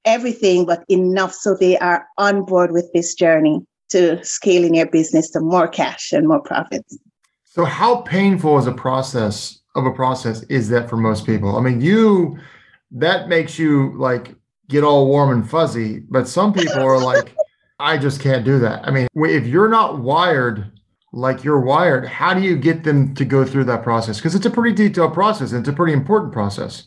everything, 0.05 0.67
but 0.67 0.85
enough 0.89 1.33
so 1.33 1.55
they 1.55 1.79
are 1.79 2.07
on 2.19 2.45
board 2.45 2.73
with 2.73 2.91
this 2.93 3.15
journey 3.15 3.61
to 3.91 4.25
scaling 4.25 4.75
your 4.75 4.87
business 4.87 5.31
to 5.31 5.41
more 5.41 5.69
cash 5.69 6.13
and 6.13 6.27
more 6.27 6.41
profits. 6.41 6.99
So, 7.45 7.65
how 7.65 7.97
painful 8.03 8.59
is 8.59 8.67
a 8.67 8.73
process 8.73 9.61
of 9.75 9.85
a 9.85 9.93
process 9.93 10.43
is 10.45 10.69
that 10.71 10.89
for 10.89 10.97
most 10.97 11.27
people? 11.27 11.57
I 11.57 11.61
mean, 11.61 11.81
you 11.81 12.39
that 12.93 13.29
makes 13.29 13.59
you 13.59 13.95
like 13.99 14.35
get 14.69 14.85
all 14.85 15.07
warm 15.07 15.31
and 15.31 15.49
fuzzy, 15.49 16.01
but 16.11 16.29
some 16.29 16.53
people 16.53 16.81
are 16.81 16.99
like, 16.99 17.35
I 17.79 17.99
just 17.99 18.21
can't 18.21 18.45
do 18.45 18.59
that. 18.61 18.87
I 18.87 18.91
mean, 18.91 19.09
if 19.15 19.47
you're 19.47 19.69
not 19.69 19.99
wired 19.99 20.71
like 21.13 21.45
you're 21.45 21.61
wired, 21.61 22.07
how 22.07 22.33
do 22.33 22.41
you 22.41 22.57
get 22.57 22.85
them 22.85 23.15
to 23.15 23.25
go 23.25 23.45
through 23.45 23.65
that 23.65 23.83
process? 23.83 24.17
Because 24.17 24.35
it's 24.35 24.47
a 24.47 24.51
pretty 24.51 24.75
detailed 24.75 25.13
process 25.13 25.53
it's 25.53 25.69
a 25.69 25.73
pretty 25.73 25.93
important 25.93 26.33
process. 26.33 26.85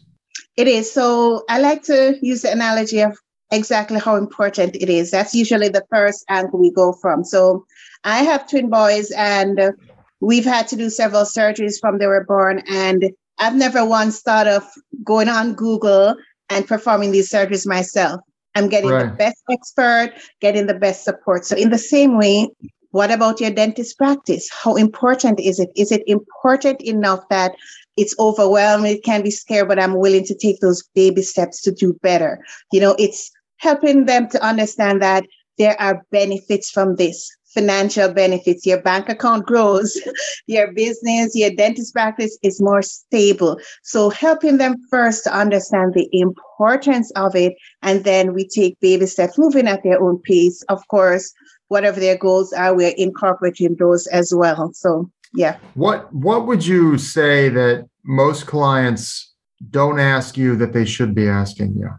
It 0.57 0.67
is. 0.67 0.91
So 0.91 1.43
I 1.49 1.59
like 1.59 1.83
to 1.83 2.17
use 2.21 2.41
the 2.43 2.51
analogy 2.51 3.01
of 3.01 3.17
exactly 3.51 3.99
how 3.99 4.15
important 4.15 4.75
it 4.75 4.89
is. 4.89 5.11
That's 5.11 5.35
usually 5.35 5.69
the 5.69 5.85
first 5.91 6.25
angle 6.29 6.59
we 6.59 6.71
go 6.71 6.93
from. 6.93 7.23
So 7.23 7.65
I 8.03 8.23
have 8.23 8.49
twin 8.49 8.69
boys 8.69 9.11
and 9.11 9.73
we've 10.21 10.45
had 10.45 10.67
to 10.69 10.75
do 10.75 10.89
several 10.89 11.23
surgeries 11.23 11.79
from 11.79 11.97
they 11.97 12.07
were 12.07 12.25
born. 12.25 12.63
And 12.67 13.11
I've 13.39 13.55
never 13.55 13.85
once 13.85 14.21
thought 14.21 14.47
of 14.47 14.63
going 15.03 15.29
on 15.29 15.55
Google 15.55 16.15
and 16.49 16.67
performing 16.67 17.11
these 17.11 17.29
surgeries 17.29 17.67
myself. 17.67 18.21
I'm 18.55 18.69
getting 18.69 18.89
right. 18.89 19.09
the 19.09 19.15
best 19.15 19.43
expert, 19.51 20.13
getting 20.39 20.67
the 20.67 20.73
best 20.73 21.03
support. 21.03 21.45
So 21.45 21.57
in 21.57 21.69
the 21.69 21.77
same 21.77 22.17
way, 22.17 22.49
what 22.91 23.11
about 23.11 23.41
your 23.41 23.51
dentist 23.51 23.97
practice? 23.97 24.49
How 24.49 24.77
important 24.77 25.41
is 25.41 25.59
it? 25.59 25.69
Is 25.75 25.91
it 25.91 26.03
important 26.07 26.81
enough 26.81 27.27
that 27.29 27.53
it's 27.97 28.15
overwhelming, 28.19 28.95
it 28.95 29.03
can 29.03 29.23
be 29.23 29.31
scary, 29.31 29.65
but 29.65 29.79
I'm 29.79 29.95
willing 29.95 30.25
to 30.25 30.35
take 30.35 30.59
those 30.59 30.83
baby 30.95 31.21
steps 31.21 31.61
to 31.61 31.71
do 31.71 31.93
better. 32.01 32.43
You 32.71 32.81
know, 32.81 32.95
it's 32.99 33.31
helping 33.57 34.05
them 34.05 34.29
to 34.29 34.43
understand 34.43 35.01
that 35.01 35.25
there 35.57 35.79
are 35.81 36.05
benefits 36.11 36.69
from 36.69 36.95
this 36.95 37.29
financial 37.55 38.11
benefits. 38.13 38.65
Your 38.65 38.81
bank 38.81 39.09
account 39.09 39.45
grows, 39.45 39.97
your 40.47 40.73
business, 40.73 41.35
your 41.35 41.51
dentist 41.51 41.93
practice 41.93 42.37
is 42.43 42.61
more 42.61 42.81
stable. 42.81 43.57
So 43.83 44.09
helping 44.09 44.57
them 44.57 44.75
first 44.89 45.23
to 45.23 45.35
understand 45.35 45.93
the 45.93 46.07
importance 46.11 47.11
of 47.15 47.35
it. 47.35 47.53
And 47.81 48.03
then 48.03 48.33
we 48.33 48.47
take 48.47 48.79
baby 48.81 49.07
steps, 49.07 49.37
moving 49.37 49.67
at 49.67 49.83
their 49.83 50.01
own 50.01 50.19
pace. 50.19 50.61
Of 50.63 50.85
course, 50.89 51.33
whatever 51.69 51.99
their 51.99 52.17
goals 52.17 52.53
are, 52.53 52.75
we're 52.75 52.93
incorporating 52.97 53.75
those 53.79 54.05
as 54.07 54.33
well. 54.35 54.71
So 54.73 55.09
yeah. 55.35 55.57
What 55.73 56.13
what 56.13 56.47
would 56.47 56.65
you 56.65 56.97
say 56.97 57.49
that 57.49 57.87
most 58.03 58.47
clients 58.47 59.33
don't 59.69 59.99
ask 59.99 60.37
you 60.37 60.55
that 60.57 60.73
they 60.73 60.85
should 60.85 61.15
be 61.15 61.27
asking 61.27 61.75
you? 61.77 61.89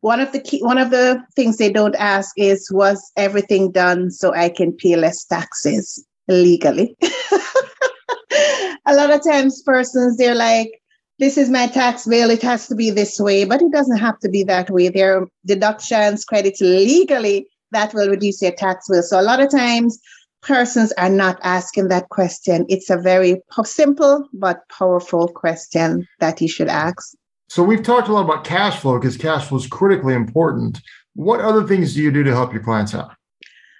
One 0.00 0.20
of 0.20 0.32
the 0.32 0.40
key 0.40 0.62
one 0.62 0.78
of 0.78 0.90
the 0.90 1.22
things 1.36 1.58
they 1.58 1.72
don't 1.72 1.96
ask 1.96 2.32
is 2.36 2.68
was 2.72 3.12
everything 3.16 3.72
done 3.72 4.10
so 4.10 4.34
I 4.34 4.48
can 4.48 4.72
pay 4.72 4.96
less 4.96 5.24
taxes 5.24 6.04
legally? 6.28 6.96
a 8.88 8.94
lot 8.94 9.10
of 9.10 9.22
times 9.22 9.62
persons 9.62 10.16
they're 10.16 10.34
like 10.34 10.80
this 11.18 11.36
is 11.36 11.50
my 11.50 11.66
tax 11.66 12.06
bill 12.06 12.30
it 12.30 12.42
has 12.42 12.66
to 12.68 12.74
be 12.74 12.90
this 12.90 13.18
way 13.20 13.44
but 13.44 13.60
it 13.60 13.72
doesn't 13.72 13.98
have 13.98 14.18
to 14.18 14.28
be 14.28 14.42
that 14.42 14.70
way 14.70 14.88
there 14.88 15.18
are 15.18 15.28
deductions 15.46 16.24
credits 16.24 16.60
legally 16.60 17.46
that 17.70 17.92
will 17.92 18.08
reduce 18.08 18.40
your 18.40 18.52
tax 18.52 18.88
bill 18.88 19.02
so 19.02 19.20
a 19.20 19.22
lot 19.22 19.40
of 19.40 19.50
times 19.50 19.98
persons 20.42 20.92
are 20.92 21.08
not 21.08 21.38
asking 21.42 21.88
that 21.88 22.08
question. 22.08 22.66
It's 22.68 22.90
a 22.90 22.96
very 22.96 23.40
simple 23.64 24.28
but 24.32 24.68
powerful 24.68 25.28
question 25.28 26.06
that 26.20 26.40
you 26.40 26.48
should 26.48 26.68
ask. 26.68 27.16
So 27.48 27.62
we've 27.62 27.82
talked 27.82 28.08
a 28.08 28.12
lot 28.12 28.24
about 28.24 28.44
cash 28.44 28.78
flow 28.78 28.98
because 28.98 29.16
cash 29.16 29.46
flow 29.46 29.58
is 29.58 29.66
critically 29.66 30.14
important. 30.14 30.80
What 31.14 31.40
other 31.40 31.66
things 31.66 31.94
do 31.94 32.02
you 32.02 32.10
do 32.10 32.22
to 32.22 32.30
help 32.30 32.52
your 32.52 32.62
clients 32.62 32.94
out? 32.94 33.10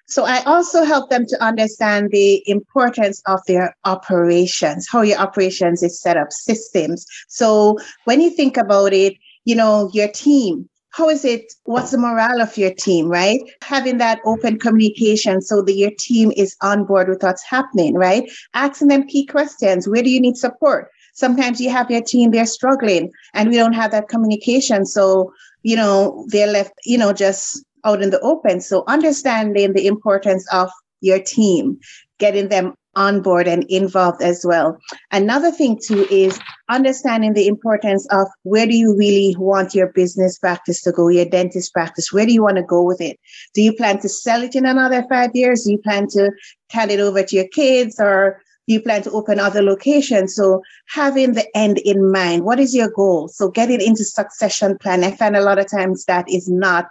So 0.06 0.24
I 0.24 0.42
also 0.44 0.84
help 0.84 1.10
them 1.10 1.26
to 1.26 1.44
understand 1.44 2.08
the 2.10 2.42
importance 2.48 3.22
of 3.26 3.40
their 3.46 3.76
operations, 3.84 4.88
how 4.90 5.02
your 5.02 5.18
operations 5.18 5.82
is 5.82 6.00
set 6.00 6.16
up, 6.16 6.32
systems. 6.32 7.04
So 7.28 7.76
when 8.06 8.22
you 8.22 8.30
think 8.30 8.56
about 8.56 8.94
it, 8.94 9.16
you 9.44 9.54
know, 9.54 9.90
your 9.92 10.08
team, 10.08 10.68
how 10.98 11.08
is 11.08 11.24
it 11.24 11.52
what's 11.62 11.92
the 11.92 11.98
morale 11.98 12.42
of 12.42 12.58
your 12.58 12.74
team 12.74 13.08
right? 13.08 13.40
Having 13.62 13.98
that 13.98 14.20
open 14.24 14.58
communication 14.58 15.40
so 15.40 15.62
that 15.62 15.74
your 15.74 15.92
team 15.96 16.32
is 16.36 16.56
on 16.60 16.84
board 16.84 17.08
with 17.08 17.22
what's 17.22 17.44
happening 17.44 17.94
right? 17.94 18.28
Asking 18.52 18.88
them 18.88 19.06
key 19.06 19.24
questions 19.24 19.86
where 19.86 20.02
do 20.02 20.10
you 20.10 20.20
need 20.20 20.36
support? 20.36 20.90
Sometimes 21.14 21.60
you 21.60 21.70
have 21.70 21.88
your 21.88 22.02
team 22.02 22.32
they're 22.32 22.46
struggling 22.46 23.12
and 23.32 23.48
we 23.48 23.56
don't 23.56 23.74
have 23.74 23.92
that 23.92 24.08
communication 24.08 24.84
so 24.84 25.32
you 25.62 25.76
know 25.76 26.26
they're 26.30 26.52
left 26.58 26.72
you 26.84 26.98
know 26.98 27.12
just 27.12 27.64
out 27.84 28.02
in 28.02 28.10
the 28.10 28.20
open. 28.20 28.60
So 28.60 28.82
understanding 28.88 29.74
the 29.74 29.86
importance 29.86 30.44
of 30.52 30.68
your 31.00 31.20
team 31.20 31.78
getting 32.18 32.48
them 32.48 32.74
on 32.98 33.22
board 33.22 33.46
and 33.46 33.64
involved 33.68 34.20
as 34.20 34.44
well. 34.44 34.76
Another 35.12 35.52
thing 35.52 35.78
too 35.80 36.06
is 36.10 36.38
understanding 36.68 37.32
the 37.32 37.46
importance 37.46 38.06
of 38.10 38.26
where 38.42 38.66
do 38.66 38.76
you 38.76 38.94
really 38.96 39.36
want 39.38 39.72
your 39.74 39.86
business 39.92 40.36
practice 40.38 40.82
to 40.82 40.92
go, 40.92 41.08
your 41.08 41.24
dentist 41.24 41.72
practice, 41.72 42.12
where 42.12 42.26
do 42.26 42.32
you 42.32 42.42
want 42.42 42.56
to 42.56 42.62
go 42.62 42.82
with 42.82 43.00
it? 43.00 43.18
Do 43.54 43.62
you 43.62 43.72
plan 43.72 44.00
to 44.00 44.08
sell 44.08 44.42
it 44.42 44.56
in 44.56 44.66
another 44.66 45.04
five 45.08 45.30
years? 45.32 45.64
Do 45.64 45.70
you 45.70 45.78
plan 45.78 46.08
to 46.08 46.32
hand 46.70 46.90
it 46.90 46.98
over 46.98 47.22
to 47.22 47.36
your 47.36 47.48
kids 47.48 48.00
or 48.00 48.42
do 48.66 48.74
you 48.74 48.82
plan 48.82 49.02
to 49.02 49.12
open 49.12 49.38
other 49.38 49.62
locations? 49.62 50.34
So 50.34 50.60
having 50.88 51.34
the 51.34 51.46
end 51.56 51.78
in 51.78 52.10
mind, 52.10 52.44
what 52.44 52.58
is 52.58 52.74
your 52.74 52.90
goal? 52.90 53.28
So 53.28 53.48
getting 53.48 53.80
into 53.80 54.04
succession 54.04 54.76
plan. 54.76 55.04
I 55.04 55.12
find 55.12 55.36
a 55.36 55.42
lot 55.42 55.60
of 55.60 55.70
times 55.70 56.04
that 56.06 56.28
is 56.28 56.48
not 56.48 56.86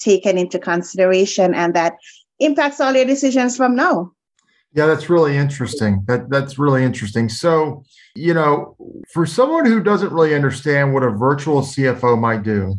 taken 0.00 0.38
into 0.38 0.58
consideration 0.58 1.54
and 1.54 1.74
that 1.74 1.92
impacts 2.40 2.80
all 2.80 2.96
your 2.96 3.04
decisions 3.04 3.56
from 3.56 3.76
now. 3.76 4.10
Yeah, 4.72 4.86
that's 4.86 5.10
really 5.10 5.36
interesting. 5.36 6.04
That 6.06 6.30
that's 6.30 6.58
really 6.58 6.84
interesting. 6.84 7.28
So, 7.28 7.82
you 8.14 8.34
know, 8.34 8.76
for 9.12 9.26
someone 9.26 9.66
who 9.66 9.82
doesn't 9.82 10.12
really 10.12 10.34
understand 10.34 10.94
what 10.94 11.02
a 11.02 11.10
virtual 11.10 11.62
CFO 11.62 12.18
might 12.18 12.44
do. 12.44 12.76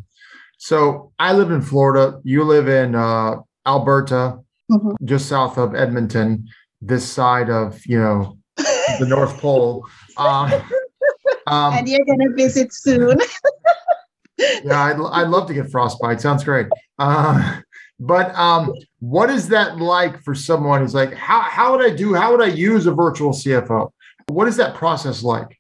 So, 0.58 1.12
I 1.20 1.34
live 1.34 1.52
in 1.52 1.62
Florida. 1.62 2.20
You 2.24 2.44
live 2.44 2.70
in 2.70 2.96
uh, 2.96 3.38
Alberta, 3.66 4.40
mm-hmm. 4.72 4.92
just 5.04 5.28
south 5.28 5.58
of 5.58 5.76
Edmonton, 5.76 6.48
this 6.82 7.08
side 7.10 7.50
of 7.50 7.86
you 7.86 8.00
know 8.00 8.38
the 9.00 9.06
North 9.08 9.38
Pole. 9.40 9.86
Uh, 10.18 10.62
um, 11.48 11.74
and 11.74 11.90
you're 11.90 12.06
going 12.06 12.20
to 12.20 12.34
visit 12.36 12.72
soon. 12.74 13.18
yeah, 14.38 14.84
I'd, 14.84 15.00
I'd 15.12 15.30
love 15.30 15.48
to 15.48 15.54
get 15.54 15.72
frostbite. 15.72 16.22
Sounds 16.22 16.44
great. 16.44 16.68
Uh, 17.00 17.62
but 18.02 18.34
um, 18.36 18.74
what 19.00 19.30
is 19.30 19.48
that 19.50 19.78
like 19.78 20.20
for 20.24 20.34
someone 20.34 20.82
who's 20.82 20.96
like, 20.96 21.14
how, 21.14 21.42
how 21.42 21.72
would 21.72 21.86
I 21.86 21.96
do, 21.96 22.16
how 22.16 22.32
would 22.32 22.42
I 22.42 22.48
use 22.48 22.88
a 22.88 22.92
virtual 22.92 23.30
CFO? 23.30 23.92
What 24.28 24.48
is 24.48 24.58
that 24.58 24.74
process 24.74 25.22
like? 25.22 25.60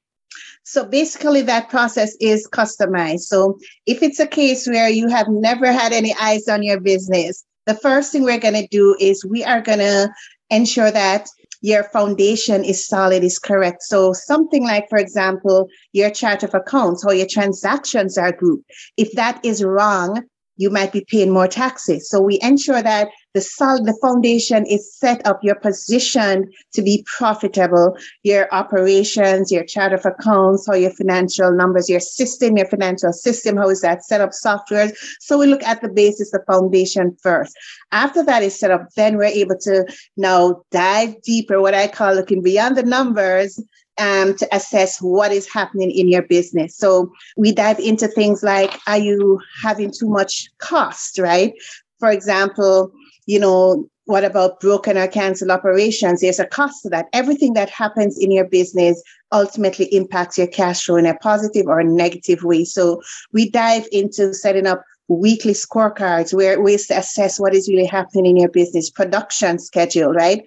So 0.63 0.83
basically, 0.85 1.43
that 1.43 1.69
process 1.69 2.15
is 2.19 2.49
customized. 2.51 3.21
So 3.21 3.59
if 3.85 4.01
it's 4.01 4.19
a 4.19 4.25
case 4.25 4.67
where 4.67 4.89
you 4.89 5.07
have 5.07 5.27
never 5.29 5.71
had 5.71 5.93
any 5.93 6.15
eyes 6.19 6.47
on 6.47 6.63
your 6.63 6.79
business, 6.79 7.43
the 7.67 7.75
first 7.75 8.11
thing 8.11 8.23
we're 8.23 8.39
going 8.39 8.55
to 8.55 8.67
do 8.67 8.95
is 8.99 9.23
we 9.23 9.43
are 9.43 9.61
going 9.61 9.79
to 9.79 10.11
ensure 10.49 10.89
that 10.89 11.27
your 11.61 11.83
foundation 11.83 12.63
is 12.63 12.87
solid, 12.87 13.23
is 13.23 13.37
correct. 13.37 13.83
So 13.83 14.13
something 14.13 14.63
like, 14.63 14.89
for 14.89 14.97
example, 14.97 15.67
your 15.93 16.09
chart 16.09 16.41
of 16.41 16.55
accounts 16.55 17.05
or 17.05 17.13
your 17.13 17.27
transactions 17.27 18.17
are 18.17 18.31
grouped. 18.31 18.65
If 18.97 19.11
that 19.11 19.43
is 19.45 19.63
wrong, 19.63 20.23
you 20.61 20.69
might 20.69 20.91
be 20.91 21.03
paying 21.09 21.31
more 21.31 21.47
taxes. 21.47 22.07
So 22.07 22.21
we 22.21 22.37
ensure 22.43 22.83
that 22.83 23.09
the 23.33 23.41
solid, 23.41 23.85
the 23.85 23.97
foundation 23.99 24.63
is 24.67 24.95
set 24.95 25.25
up, 25.25 25.39
your 25.41 25.55
position 25.55 26.51
to 26.73 26.83
be 26.83 27.03
profitable, 27.17 27.97
your 28.21 28.47
operations, 28.53 29.51
your 29.51 29.63
chart 29.63 29.91
of 29.91 30.05
accounts, 30.05 30.67
how 30.67 30.75
your 30.75 30.91
financial 30.91 31.51
numbers, 31.51 31.89
your 31.89 31.99
system, 31.99 32.57
your 32.57 32.67
financial 32.67 33.11
system, 33.11 33.57
how 33.57 33.69
is 33.69 33.81
that 33.81 34.03
set 34.03 34.21
up 34.21 34.33
software. 34.33 34.91
So 35.19 35.39
we 35.39 35.47
look 35.47 35.63
at 35.63 35.81
the 35.81 35.89
basis, 35.89 36.29
the 36.29 36.43
foundation 36.45 37.17
first. 37.23 37.57
After 37.91 38.23
that 38.23 38.43
is 38.43 38.59
set 38.59 38.69
up, 38.69 38.87
then 38.95 39.17
we're 39.17 39.23
able 39.23 39.57
to 39.61 39.85
now 40.15 40.61
dive 40.69 41.19
deeper, 41.23 41.59
what 41.59 41.73
I 41.73 41.87
call 41.87 42.13
looking 42.13 42.43
beyond 42.43 42.77
the 42.77 42.83
numbers 42.83 43.59
um, 44.01 44.35
to 44.35 44.47
assess 44.53 44.99
what 44.99 45.31
is 45.31 45.47
happening 45.47 45.91
in 45.91 46.07
your 46.07 46.23
business. 46.23 46.75
So 46.75 47.11
we 47.37 47.51
dive 47.51 47.79
into 47.79 48.07
things 48.07 48.41
like, 48.41 48.79
are 48.87 48.97
you 48.97 49.39
having 49.61 49.91
too 49.91 50.09
much 50.09 50.49
cost, 50.57 51.19
right? 51.19 51.53
For 51.99 52.09
example, 52.09 52.91
you 53.27 53.39
know, 53.39 53.87
what 54.05 54.23
about 54.23 54.59
broken 54.59 54.97
or 54.97 55.07
canceled 55.07 55.51
operations? 55.51 56.21
There's 56.21 56.39
a 56.39 56.47
cost 56.47 56.81
to 56.81 56.89
that. 56.89 57.05
Everything 57.13 57.53
that 57.53 57.69
happens 57.69 58.17
in 58.17 58.31
your 58.31 58.45
business 58.45 59.01
ultimately 59.31 59.85
impacts 59.93 60.37
your 60.37 60.47
cash 60.47 60.83
flow 60.83 60.95
in 60.95 61.05
a 61.05 61.15
positive 61.17 61.67
or 61.67 61.79
a 61.79 61.83
negative 61.83 62.43
way. 62.43 62.65
So 62.65 63.01
we 63.31 63.51
dive 63.51 63.87
into 63.91 64.33
setting 64.33 64.65
up 64.65 64.83
weekly 65.07 65.53
scorecards 65.53 66.33
where 66.33 66.59
ways 66.59 66.87
to 66.87 66.97
assess 66.97 67.39
what 67.39 67.53
is 67.53 67.69
really 67.69 67.85
happening 67.85 68.25
in 68.25 68.37
your 68.37 68.49
business, 68.49 68.89
production 68.89 69.59
schedule, 69.59 70.11
right? 70.11 70.43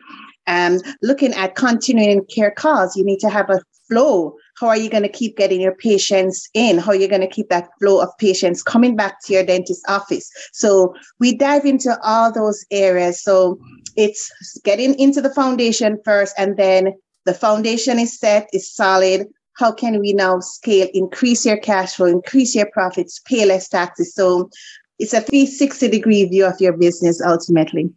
And 0.46 0.82
looking 1.02 1.32
at 1.32 1.54
continuing 1.54 2.24
care 2.26 2.50
calls, 2.50 2.96
you 2.96 3.04
need 3.04 3.20
to 3.20 3.30
have 3.30 3.50
a 3.50 3.60
flow. 3.88 4.36
How 4.58 4.68
are 4.68 4.76
you 4.76 4.88
going 4.88 5.02
to 5.02 5.08
keep 5.08 5.36
getting 5.36 5.60
your 5.60 5.74
patients 5.74 6.48
in? 6.54 6.78
How 6.78 6.92
are 6.92 6.96
you 6.96 7.08
going 7.08 7.20
to 7.20 7.28
keep 7.28 7.48
that 7.48 7.68
flow 7.80 8.00
of 8.00 8.10
patients 8.18 8.62
coming 8.62 8.96
back 8.96 9.22
to 9.24 9.32
your 9.32 9.44
dentist 9.44 9.82
office? 9.88 10.30
So 10.52 10.94
we 11.18 11.36
dive 11.36 11.64
into 11.64 11.96
all 12.02 12.32
those 12.32 12.64
areas. 12.70 13.22
So 13.22 13.58
it's 13.96 14.30
getting 14.64 14.98
into 14.98 15.20
the 15.20 15.32
foundation 15.32 15.98
first, 16.04 16.34
and 16.38 16.56
then 16.56 16.94
the 17.26 17.34
foundation 17.34 17.98
is 17.98 18.18
set, 18.18 18.48
is 18.52 18.72
solid. 18.72 19.26
How 19.56 19.72
can 19.72 20.00
we 20.00 20.12
now 20.12 20.40
scale, 20.40 20.88
increase 20.94 21.46
your 21.46 21.56
cash 21.56 21.94
flow, 21.94 22.06
increase 22.06 22.54
your 22.54 22.68
profits, 22.72 23.20
pay 23.24 23.46
less 23.46 23.68
taxes? 23.68 24.14
So 24.14 24.50
it's 24.98 25.12
a 25.12 25.20
360 25.20 25.88
degree 25.88 26.24
view 26.26 26.46
of 26.46 26.60
your 26.60 26.76
business 26.76 27.20
ultimately. 27.20 27.92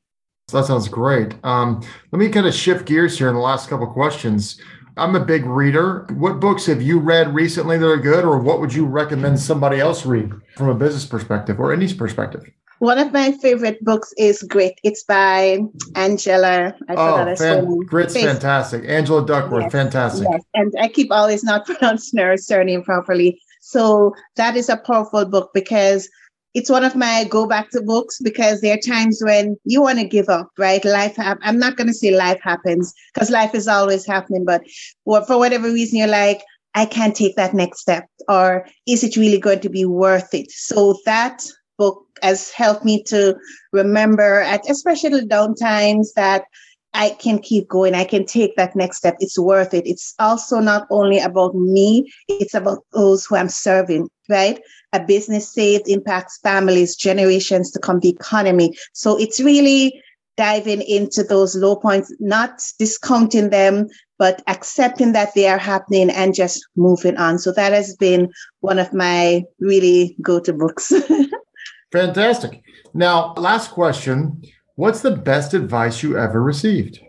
That 0.53 0.63
sounds 0.63 0.87
great. 0.87 1.35
Um, 1.43 1.81
let 2.13 2.19
me 2.19 2.29
kind 2.29 2.47
of 2.47 2.53
shift 2.53 2.85
gears 2.85 3.17
here 3.17 3.27
in 3.27 3.35
the 3.35 3.41
last 3.41 3.67
couple 3.69 3.85
questions. 3.87 4.61
I'm 4.95 5.13
a 5.13 5.19
big 5.19 5.45
reader. 5.45 6.07
What 6.13 6.39
books 6.39 6.67
have 6.67 6.81
you 6.81 6.99
read 6.99 7.35
recently 7.35 7.77
that 7.77 7.85
are 7.85 7.97
good, 7.97 8.23
or 8.23 8.39
what 8.39 8.61
would 8.61 8.73
you 8.73 8.85
recommend 8.85 9.41
somebody 9.41 9.81
else 9.81 10.05
read 10.05 10.31
from 10.55 10.69
a 10.69 10.73
business 10.73 11.05
perspective 11.05 11.59
or 11.59 11.73
any 11.73 11.93
perspective? 11.93 12.49
One 12.79 12.97
of 12.97 13.11
my 13.11 13.33
favorite 13.33 13.83
books 13.83 14.13
is 14.17 14.41
Grit. 14.43 14.79
It's 14.85 15.03
by 15.03 15.59
Angela. 15.95 16.73
I 16.87 16.95
oh, 16.95 17.35
fan- 17.35 17.79
Grit's 17.79 18.13
Face. 18.13 18.23
fantastic. 18.23 18.85
Angela 18.87 19.25
Duckworth, 19.25 19.63
yes, 19.63 19.71
fantastic. 19.73 20.27
Yes. 20.31 20.43
And 20.53 20.73
I 20.79 20.87
keep 20.87 21.11
always 21.11 21.43
not 21.43 21.65
pronouncing 21.65 22.21
her 22.21 22.37
surname 22.37 22.83
properly. 22.83 23.37
So 23.59 24.15
that 24.37 24.55
is 24.55 24.69
a 24.69 24.77
powerful 24.77 25.25
book 25.25 25.51
because 25.53 26.07
it's 26.53 26.69
one 26.69 26.83
of 26.83 26.95
my 26.95 27.25
go 27.29 27.47
back 27.47 27.69
to 27.71 27.81
books 27.81 28.19
because 28.21 28.61
there 28.61 28.75
are 28.75 28.79
times 28.79 29.19
when 29.23 29.57
you 29.63 29.81
want 29.81 29.99
to 29.99 30.07
give 30.07 30.29
up, 30.29 30.49
right? 30.57 30.83
Life, 30.83 31.15
ha- 31.15 31.37
I'm 31.41 31.59
not 31.59 31.75
going 31.75 31.87
to 31.87 31.93
say 31.93 32.15
life 32.15 32.39
happens 32.41 32.93
because 33.13 33.29
life 33.29 33.53
is 33.53 33.67
always 33.67 34.05
happening, 34.05 34.45
but 34.45 34.63
for 35.05 35.37
whatever 35.37 35.71
reason, 35.71 35.99
you're 35.99 36.07
like, 36.07 36.41
I 36.73 36.85
can't 36.85 37.15
take 37.15 37.35
that 37.35 37.53
next 37.53 37.79
step, 37.79 38.05
or 38.27 38.67
is 38.87 39.03
it 39.03 39.17
really 39.17 39.39
going 39.39 39.61
to 39.61 39.69
be 39.69 39.85
worth 39.85 40.33
it? 40.33 40.51
So 40.51 40.97
that 41.05 41.43
book 41.77 42.05
has 42.21 42.51
helped 42.51 42.85
me 42.85 43.03
to 43.03 43.35
remember 43.73 44.41
at 44.41 44.69
especially 44.69 45.25
down 45.25 45.55
times 45.55 46.13
that 46.13 46.43
I 46.97 47.11
can 47.11 47.37
keep 47.37 47.67
going. 47.67 47.93
I 47.93 48.03
can 48.03 48.25
take 48.25 48.55
that 48.55 48.75
next 48.75 48.97
step. 48.97 49.15
It's 49.19 49.37
worth 49.37 49.73
it. 49.75 49.85
It's 49.85 50.15
also 50.17 50.59
not 50.59 50.87
only 50.89 51.19
about 51.19 51.53
me, 51.53 52.11
it's 52.27 52.55
about 52.55 52.79
those 52.91 53.23
who 53.23 53.35
I'm 53.35 53.49
serving, 53.49 54.09
right? 54.29 54.59
A 54.93 54.99
business 54.99 55.53
saved 55.53 55.87
impacts 55.87 56.39
families, 56.39 56.95
generations 56.95 57.69
to 57.71 57.79
come, 57.79 57.99
the 57.99 58.09
economy. 58.09 58.75
So 58.93 59.15
it's 59.15 59.39
really 59.39 60.01
diving 60.37 60.81
into 60.81 61.23
those 61.23 61.55
low 61.55 61.75
points, 61.75 62.11
not 62.19 62.63
discounting 62.79 63.51
them, 63.51 63.87
but 64.17 64.41
accepting 64.47 65.11
that 65.11 65.35
they 65.35 65.47
are 65.47 65.59
happening 65.59 66.09
and 66.09 66.33
just 66.33 66.65
moving 66.75 67.15
on. 67.17 67.37
So 67.37 67.51
that 67.51 67.73
has 67.73 67.95
been 67.95 68.31
one 68.61 68.79
of 68.79 68.91
my 68.91 69.43
really 69.59 70.17
go 70.19 70.39
to 70.39 70.51
books. 70.51 70.91
Fantastic. 71.91 72.63
Now, 72.95 73.35
last 73.37 73.69
question 73.69 74.41
What's 74.77 75.01
the 75.01 75.09
best 75.09 75.55
advice 75.55 76.03
you 76.03 76.19
ever 76.19 76.39
received? 76.39 76.99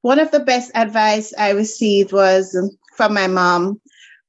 One 0.00 0.18
of 0.18 0.30
the 0.30 0.40
best 0.40 0.70
advice 0.74 1.34
I 1.36 1.50
received 1.50 2.14
was 2.14 2.56
from 2.96 3.12
my 3.12 3.26
mom. 3.26 3.78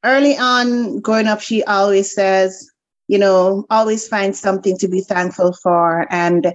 Early 0.03 0.37
on 0.37 0.99
growing 0.99 1.27
up, 1.27 1.39
she 1.39 1.63
always 1.63 2.13
says, 2.13 2.69
you 3.07 3.17
know, 3.17 3.65
always 3.69 4.09
find 4.09 4.35
something 4.35 4.77
to 4.79 4.89
be 4.89 4.99
thankful 4.99 5.53
for. 5.63 6.05
And 6.11 6.53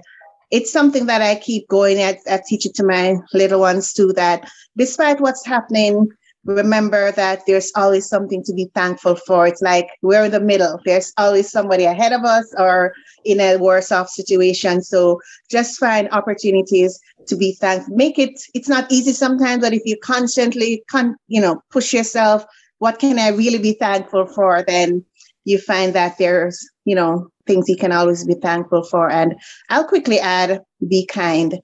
it's 0.51 0.71
something 0.71 1.07
that 1.07 1.23
I 1.23 1.37
keep 1.37 1.67
going 1.69 1.99
at, 1.99 2.19
I 2.29 2.39
teach 2.47 2.67
it 2.67 2.75
to 2.75 2.85
my 2.85 3.15
little 3.33 3.59
ones 3.59 3.91
too, 3.91 4.13
that 4.13 4.47
despite 4.77 5.21
what's 5.21 5.43
happening, 5.43 6.07
remember 6.45 7.11
that 7.11 7.41
there's 7.45 7.71
always 7.75 8.07
something 8.07 8.43
to 8.43 8.53
be 8.53 8.69
thankful 8.73 9.15
for. 9.15 9.47
It's 9.47 9.61
like 9.61 9.87
we're 10.01 10.25
in 10.25 10.31
the 10.31 10.39
middle. 10.39 10.79
There's 10.85 11.13
always 11.17 11.51
somebody 11.51 11.85
ahead 11.85 12.13
of 12.13 12.23
us 12.23 12.53
or 12.57 12.93
in 13.23 13.39
a 13.39 13.57
worse 13.57 13.91
off 13.91 14.09
situation. 14.09 14.81
So 14.81 15.19
just 15.49 15.79
find 15.79 16.09
opportunities 16.11 16.99
to 17.27 17.35
be 17.35 17.53
thankful. 17.53 17.95
Make 17.95 18.17
it, 18.17 18.41
it's 18.53 18.69
not 18.69 18.91
easy 18.91 19.13
sometimes, 19.13 19.61
but 19.61 19.73
if 19.73 19.81
you 19.85 19.97
constantly, 20.03 20.83
con, 20.89 21.15
you 21.27 21.41
know, 21.41 21.61
push 21.71 21.93
yourself, 21.93 22.43
what 22.79 22.97
can 22.97 23.19
I 23.19 23.29
really 23.29 23.59
be 23.59 23.73
thankful 23.73 24.25
for? 24.25 24.63
Then 24.65 25.05
you 25.45 25.59
find 25.59 25.93
that 25.93 26.17
there's, 26.17 26.67
you 26.85 26.95
know, 26.95 27.27
things 27.45 27.69
you 27.69 27.75
can 27.75 27.91
always 27.91 28.25
be 28.25 28.35
thankful 28.35 28.83
for. 28.83 29.09
And 29.09 29.35
I'll 29.69 29.87
quickly 29.87 30.19
add, 30.19 30.61
be 30.87 31.05
kind 31.05 31.59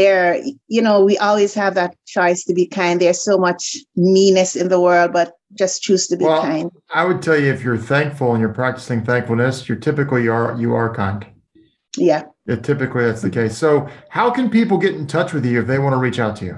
there 0.00 0.42
you 0.68 0.82
know 0.86 1.04
we 1.04 1.18
always 1.18 1.52
have 1.54 1.74
that 1.74 1.94
choice 2.06 2.44
to 2.44 2.54
be 2.54 2.66
kind. 2.66 3.00
There's 3.00 3.22
so 3.30 3.36
much 3.38 3.76
meanness 3.96 4.56
in 4.56 4.68
the 4.68 4.80
world 4.80 5.12
but 5.12 5.28
just 5.58 5.82
choose 5.82 6.06
to 6.08 6.16
be 6.16 6.24
well, 6.24 6.42
kind. 6.42 6.70
I 7.00 7.04
would 7.04 7.20
tell 7.22 7.38
you 7.38 7.52
if 7.52 7.62
you're 7.62 7.84
thankful 7.94 8.32
and 8.32 8.40
you're 8.40 8.58
practicing 8.62 9.04
thankfulness 9.04 9.68
you're 9.68 9.78
typically 9.78 10.22
you 10.24 10.32
are 10.32 10.56
you 10.62 10.74
are 10.74 10.94
kind. 10.94 11.26
Yeah. 11.96 12.22
It, 12.46 12.64
typically 12.64 13.04
that's 13.04 13.22
the 13.22 13.30
case. 13.30 13.56
So 13.56 13.88
how 14.08 14.30
can 14.30 14.48
people 14.48 14.78
get 14.78 14.94
in 14.94 15.06
touch 15.06 15.32
with 15.32 15.44
you 15.44 15.60
if 15.60 15.66
they 15.66 15.78
want 15.78 15.92
to 15.92 15.98
reach 15.98 16.18
out 16.18 16.36
to 16.36 16.44
you? 16.44 16.56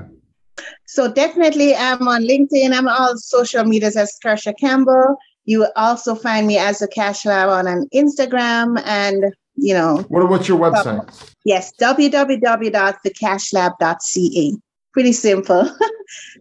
So 0.86 1.12
definitely 1.12 1.74
i'm 1.74 2.06
on 2.06 2.22
linkedin. 2.22 2.72
I'm 2.76 2.88
on 2.88 2.96
all 3.00 3.16
social 3.16 3.64
medias 3.64 3.96
as 3.96 4.16
Kirsha 4.24 4.54
campbell. 4.58 5.16
You 5.44 5.60
will 5.60 5.72
also 5.74 6.14
find 6.14 6.46
me 6.46 6.58
as 6.58 6.82
a 6.82 6.88
cash 6.88 7.26
lab 7.26 7.48
on 7.48 7.66
an 7.66 7.88
instagram 7.92 8.80
and 8.84 9.34
you 9.56 9.74
know. 9.74 10.04
What, 10.08 10.28
what's 10.28 10.48
your 10.48 10.58
website? 10.58 11.32
Yes, 11.44 11.72
www.thecashlab.ca. 11.80 14.52
Pretty 14.92 15.12
simple. 15.12 15.64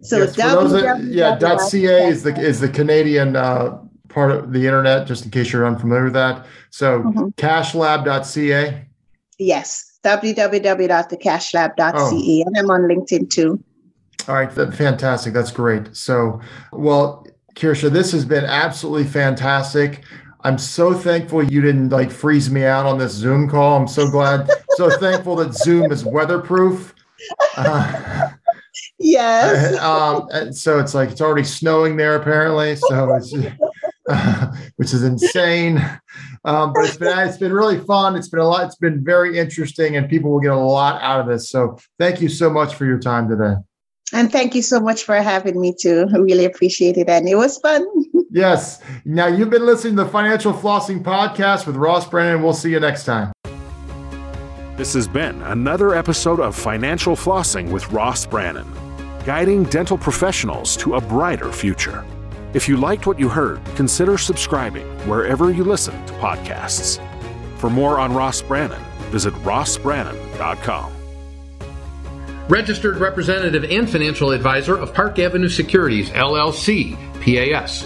so 0.02 0.18
yes, 0.20 0.36
that, 0.36 1.00
yeah, 1.04 1.40
.ca 1.40 2.08
is 2.08 2.24
the 2.24 2.38
is 2.40 2.60
the 2.60 2.68
Canadian 2.68 3.38
uh, 3.38 3.78
part 4.10 4.32
of 4.32 4.52
the 4.52 4.66
internet, 4.66 5.08
just 5.08 5.24
in 5.26 5.32
case 5.32 5.54
you're 5.54 5.66
unfamiliar 5.66 6.04
with 6.06 6.14
that. 6.14 6.46
So 6.70 7.02
mm-hmm. 7.02 7.28
cashlab.ca. 7.38 8.86
Yes, 9.40 9.98
www.thecashlab.ca, 10.04 11.94
oh. 11.96 12.44
and 12.46 12.58
I'm 12.58 12.70
on 12.70 12.82
LinkedIn 12.82 13.30
too. 13.30 13.64
All 14.28 14.36
right, 14.36 14.52
fantastic. 14.52 15.34
That's 15.34 15.52
great. 15.52 15.96
So, 15.96 16.42
well, 16.72 17.26
Kirsha, 17.56 17.90
this 17.90 18.12
has 18.12 18.26
been 18.26 18.46
absolutely 18.46 19.06
fantastic. 19.06 20.04
I'm 20.44 20.58
so 20.58 20.94
thankful 20.94 21.44
you 21.44 21.62
didn't 21.62 21.90
like 21.90 22.12
freeze 22.12 22.50
me 22.50 22.66
out 22.66 22.86
on 22.86 22.98
this 22.98 23.14
Zoom 23.14 23.50
call. 23.50 23.78
I'm 23.78 23.88
so 23.88 24.10
glad, 24.10 24.50
so 24.72 24.90
thankful 25.00 25.36
that 25.38 25.54
Zoom 25.54 25.92
is 25.92 26.06
weatherproof. 26.06 26.96
Uh, 27.56 28.30
yes. 28.98 29.78
Um, 29.82 30.52
so 30.54 30.80
it's 30.80 30.96
like 30.96 31.12
it's 31.12 31.22
already 31.22 31.44
snowing 31.44 31.98
there 31.98 32.16
apparently. 32.16 32.76
So 32.76 33.14
it's 33.14 33.32
uh, 34.10 34.56
which 34.78 34.92
is 34.92 35.04
insane. 35.04 35.78
Um, 36.46 36.74
but 36.74 36.86
it's 36.86 36.98
been 36.98 37.20
it's 37.20 37.38
been 37.38 37.54
really 37.54 37.80
fun. 37.80 38.16
It's 38.16 38.30
been 38.30 38.40
a 38.40 38.48
lot. 38.48 38.66
It's 38.66 38.76
been 38.76 39.04
very 39.04 39.38
interesting, 39.38 39.98
and 39.98 40.10
people 40.10 40.32
will 40.32 40.40
get 40.40 40.52
a 40.52 40.58
lot 40.58 41.00
out 41.04 41.20
of 41.20 41.28
this. 41.28 41.50
So 41.52 41.78
thank 42.00 42.22
you 42.22 42.30
so 42.30 42.50
much 42.50 42.74
for 42.74 42.86
your 42.86 42.98
time 42.98 43.30
today. 43.30 43.54
And 44.14 44.32
thank 44.32 44.56
you 44.56 44.62
so 44.62 44.80
much 44.80 45.04
for 45.04 45.16
having 45.16 45.60
me 45.60 45.74
too. 45.80 46.08
I 46.14 46.18
really 46.18 46.46
appreciate 46.46 46.98
it. 46.98 47.08
And 47.08 47.30
it 47.30 47.36
was 47.36 47.58
fun. 47.60 47.86
Yes. 48.32 48.82
Now 49.04 49.28
you've 49.28 49.50
been 49.50 49.66
listening 49.66 49.98
to 49.98 50.06
the 50.06 50.10
Financial 50.10 50.54
Flossing 50.54 51.04
Podcast 51.04 51.68
with 51.68 51.76
Ross 51.76 52.08
Brannon. 52.08 52.42
We'll 52.42 52.54
see 52.54 52.72
you 52.72 52.80
next 52.80 53.04
time. 53.04 53.34
This 54.78 54.94
has 54.94 55.08
been 55.08 55.42
another 55.44 55.94
episode 55.94 56.40
of 56.40 56.56
Financial 56.56 57.16
Flossing 57.16 57.70
with 57.72 57.92
Ross 57.92 58.26
Brannon, 58.26 58.66
guiding 59.26 59.66
dental 59.66 59.98
professionals 59.98 60.78
to 60.78 60.96
a 60.96 61.02
brighter 61.02 61.52
future. 61.52 62.06
If 62.54 62.68
you 62.68 62.78
liked 62.78 63.06
what 63.06 63.20
you 63.20 63.28
heard, 63.30 63.64
consider 63.76 64.18
subscribing 64.18 64.88
wherever 65.08 65.52
you 65.52 65.64
listen 65.64 65.94
to 66.06 66.14
podcasts. 66.14 67.00
For 67.58 67.70
more 67.70 68.00
on 68.00 68.14
Ross 68.14 68.42
Brannon, 68.42 68.82
visit 69.12 69.34
rossbrannon.com 69.44 70.94
registered 72.50 72.98
representative 72.98 73.64
and 73.64 73.90
financial 73.90 74.32
advisor 74.32 74.76
of 74.76 74.94
Park 74.94 75.18
Avenue 75.20 75.48
Securities, 75.48 76.10
LLC, 76.10 76.98
PAS, 77.22 77.86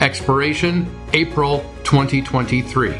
expiration 0.00 0.90
April 1.12 1.58
2023. 1.84 2.96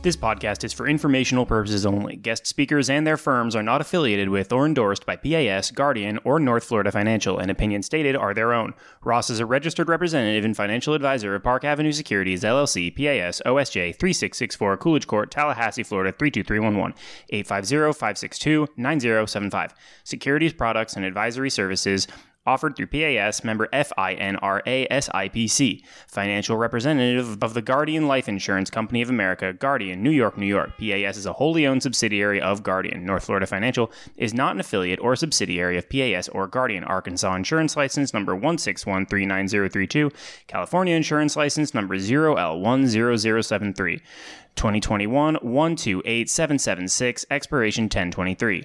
This 0.00 0.16
podcast 0.16 0.62
is 0.64 0.72
for 0.72 0.86
informational 0.86 1.44
purposes 1.44 1.84
only. 1.84 2.16
Guest 2.16 2.46
speakers 2.46 2.88
and 2.88 3.06
their 3.06 3.16
firms 3.16 3.56
are 3.56 3.62
not 3.62 3.80
affiliated 3.80 4.28
with 4.28 4.52
or 4.52 4.64
endorsed 4.64 5.04
by 5.04 5.16
PAS, 5.16 5.70
Guardian, 5.72 6.18
or 6.24 6.38
North 6.38 6.64
Florida 6.64 6.92
Financial, 6.92 7.38
and 7.38 7.50
opinions 7.50 7.86
stated 7.86 8.16
are 8.16 8.32
their 8.32 8.54
own. 8.54 8.72
Ross 9.02 9.28
is 9.28 9.40
a 9.40 9.44
registered 9.44 9.88
representative 9.88 10.44
and 10.44 10.56
financial 10.56 10.94
advisor 10.94 11.34
of 11.34 11.42
Park 11.42 11.64
Avenue 11.64 11.92
Securities, 11.92 12.42
LLC, 12.44 12.94
PAS, 12.94 13.42
OSJ 13.44 13.96
3664, 13.96 14.76
Coolidge 14.76 15.06
Court, 15.08 15.30
Tallahassee, 15.30 15.82
Florida 15.82 16.12
32311, 16.12 16.94
850 17.30 17.98
562 17.98 18.68
9075. 18.76 19.74
Securities 20.04 20.52
products 20.52 20.94
and 20.94 21.04
advisory 21.04 21.50
services 21.50 22.06
offered 22.46 22.76
through 22.76 22.86
PAS 22.86 23.44
member 23.44 23.68
FINRA 23.72 25.82
financial 26.06 26.56
representative 26.56 27.42
of 27.42 27.54
the 27.54 27.62
Guardian 27.62 28.06
Life 28.06 28.28
Insurance 28.28 28.70
Company 28.70 29.02
of 29.02 29.10
America, 29.10 29.52
Guardian, 29.52 30.02
New 30.02 30.10
York, 30.10 30.38
New 30.38 30.46
York. 30.46 30.70
PAS 30.78 31.16
is 31.16 31.26
a 31.26 31.32
wholly 31.32 31.66
owned 31.66 31.82
subsidiary 31.82 32.40
of 32.40 32.62
Guardian. 32.62 33.04
North 33.04 33.24
Florida 33.24 33.46
Financial 33.46 33.90
is 34.16 34.32
not 34.32 34.54
an 34.54 34.60
affiliate 34.60 35.00
or 35.00 35.16
subsidiary 35.16 35.76
of 35.76 35.88
PAS 35.88 36.28
or 36.28 36.46
Guardian. 36.46 36.84
Arkansas 36.84 37.34
Insurance 37.34 37.76
License 37.76 38.14
number 38.14 38.36
161390032, 38.36 40.12
California 40.46 40.94
Insurance 40.94 41.36
License 41.36 41.74
number 41.74 41.96
0L10073. 41.96 44.00
2021 44.56 45.34
128776, 45.42 47.26
expiration 47.30 47.84
1023. 47.84 48.64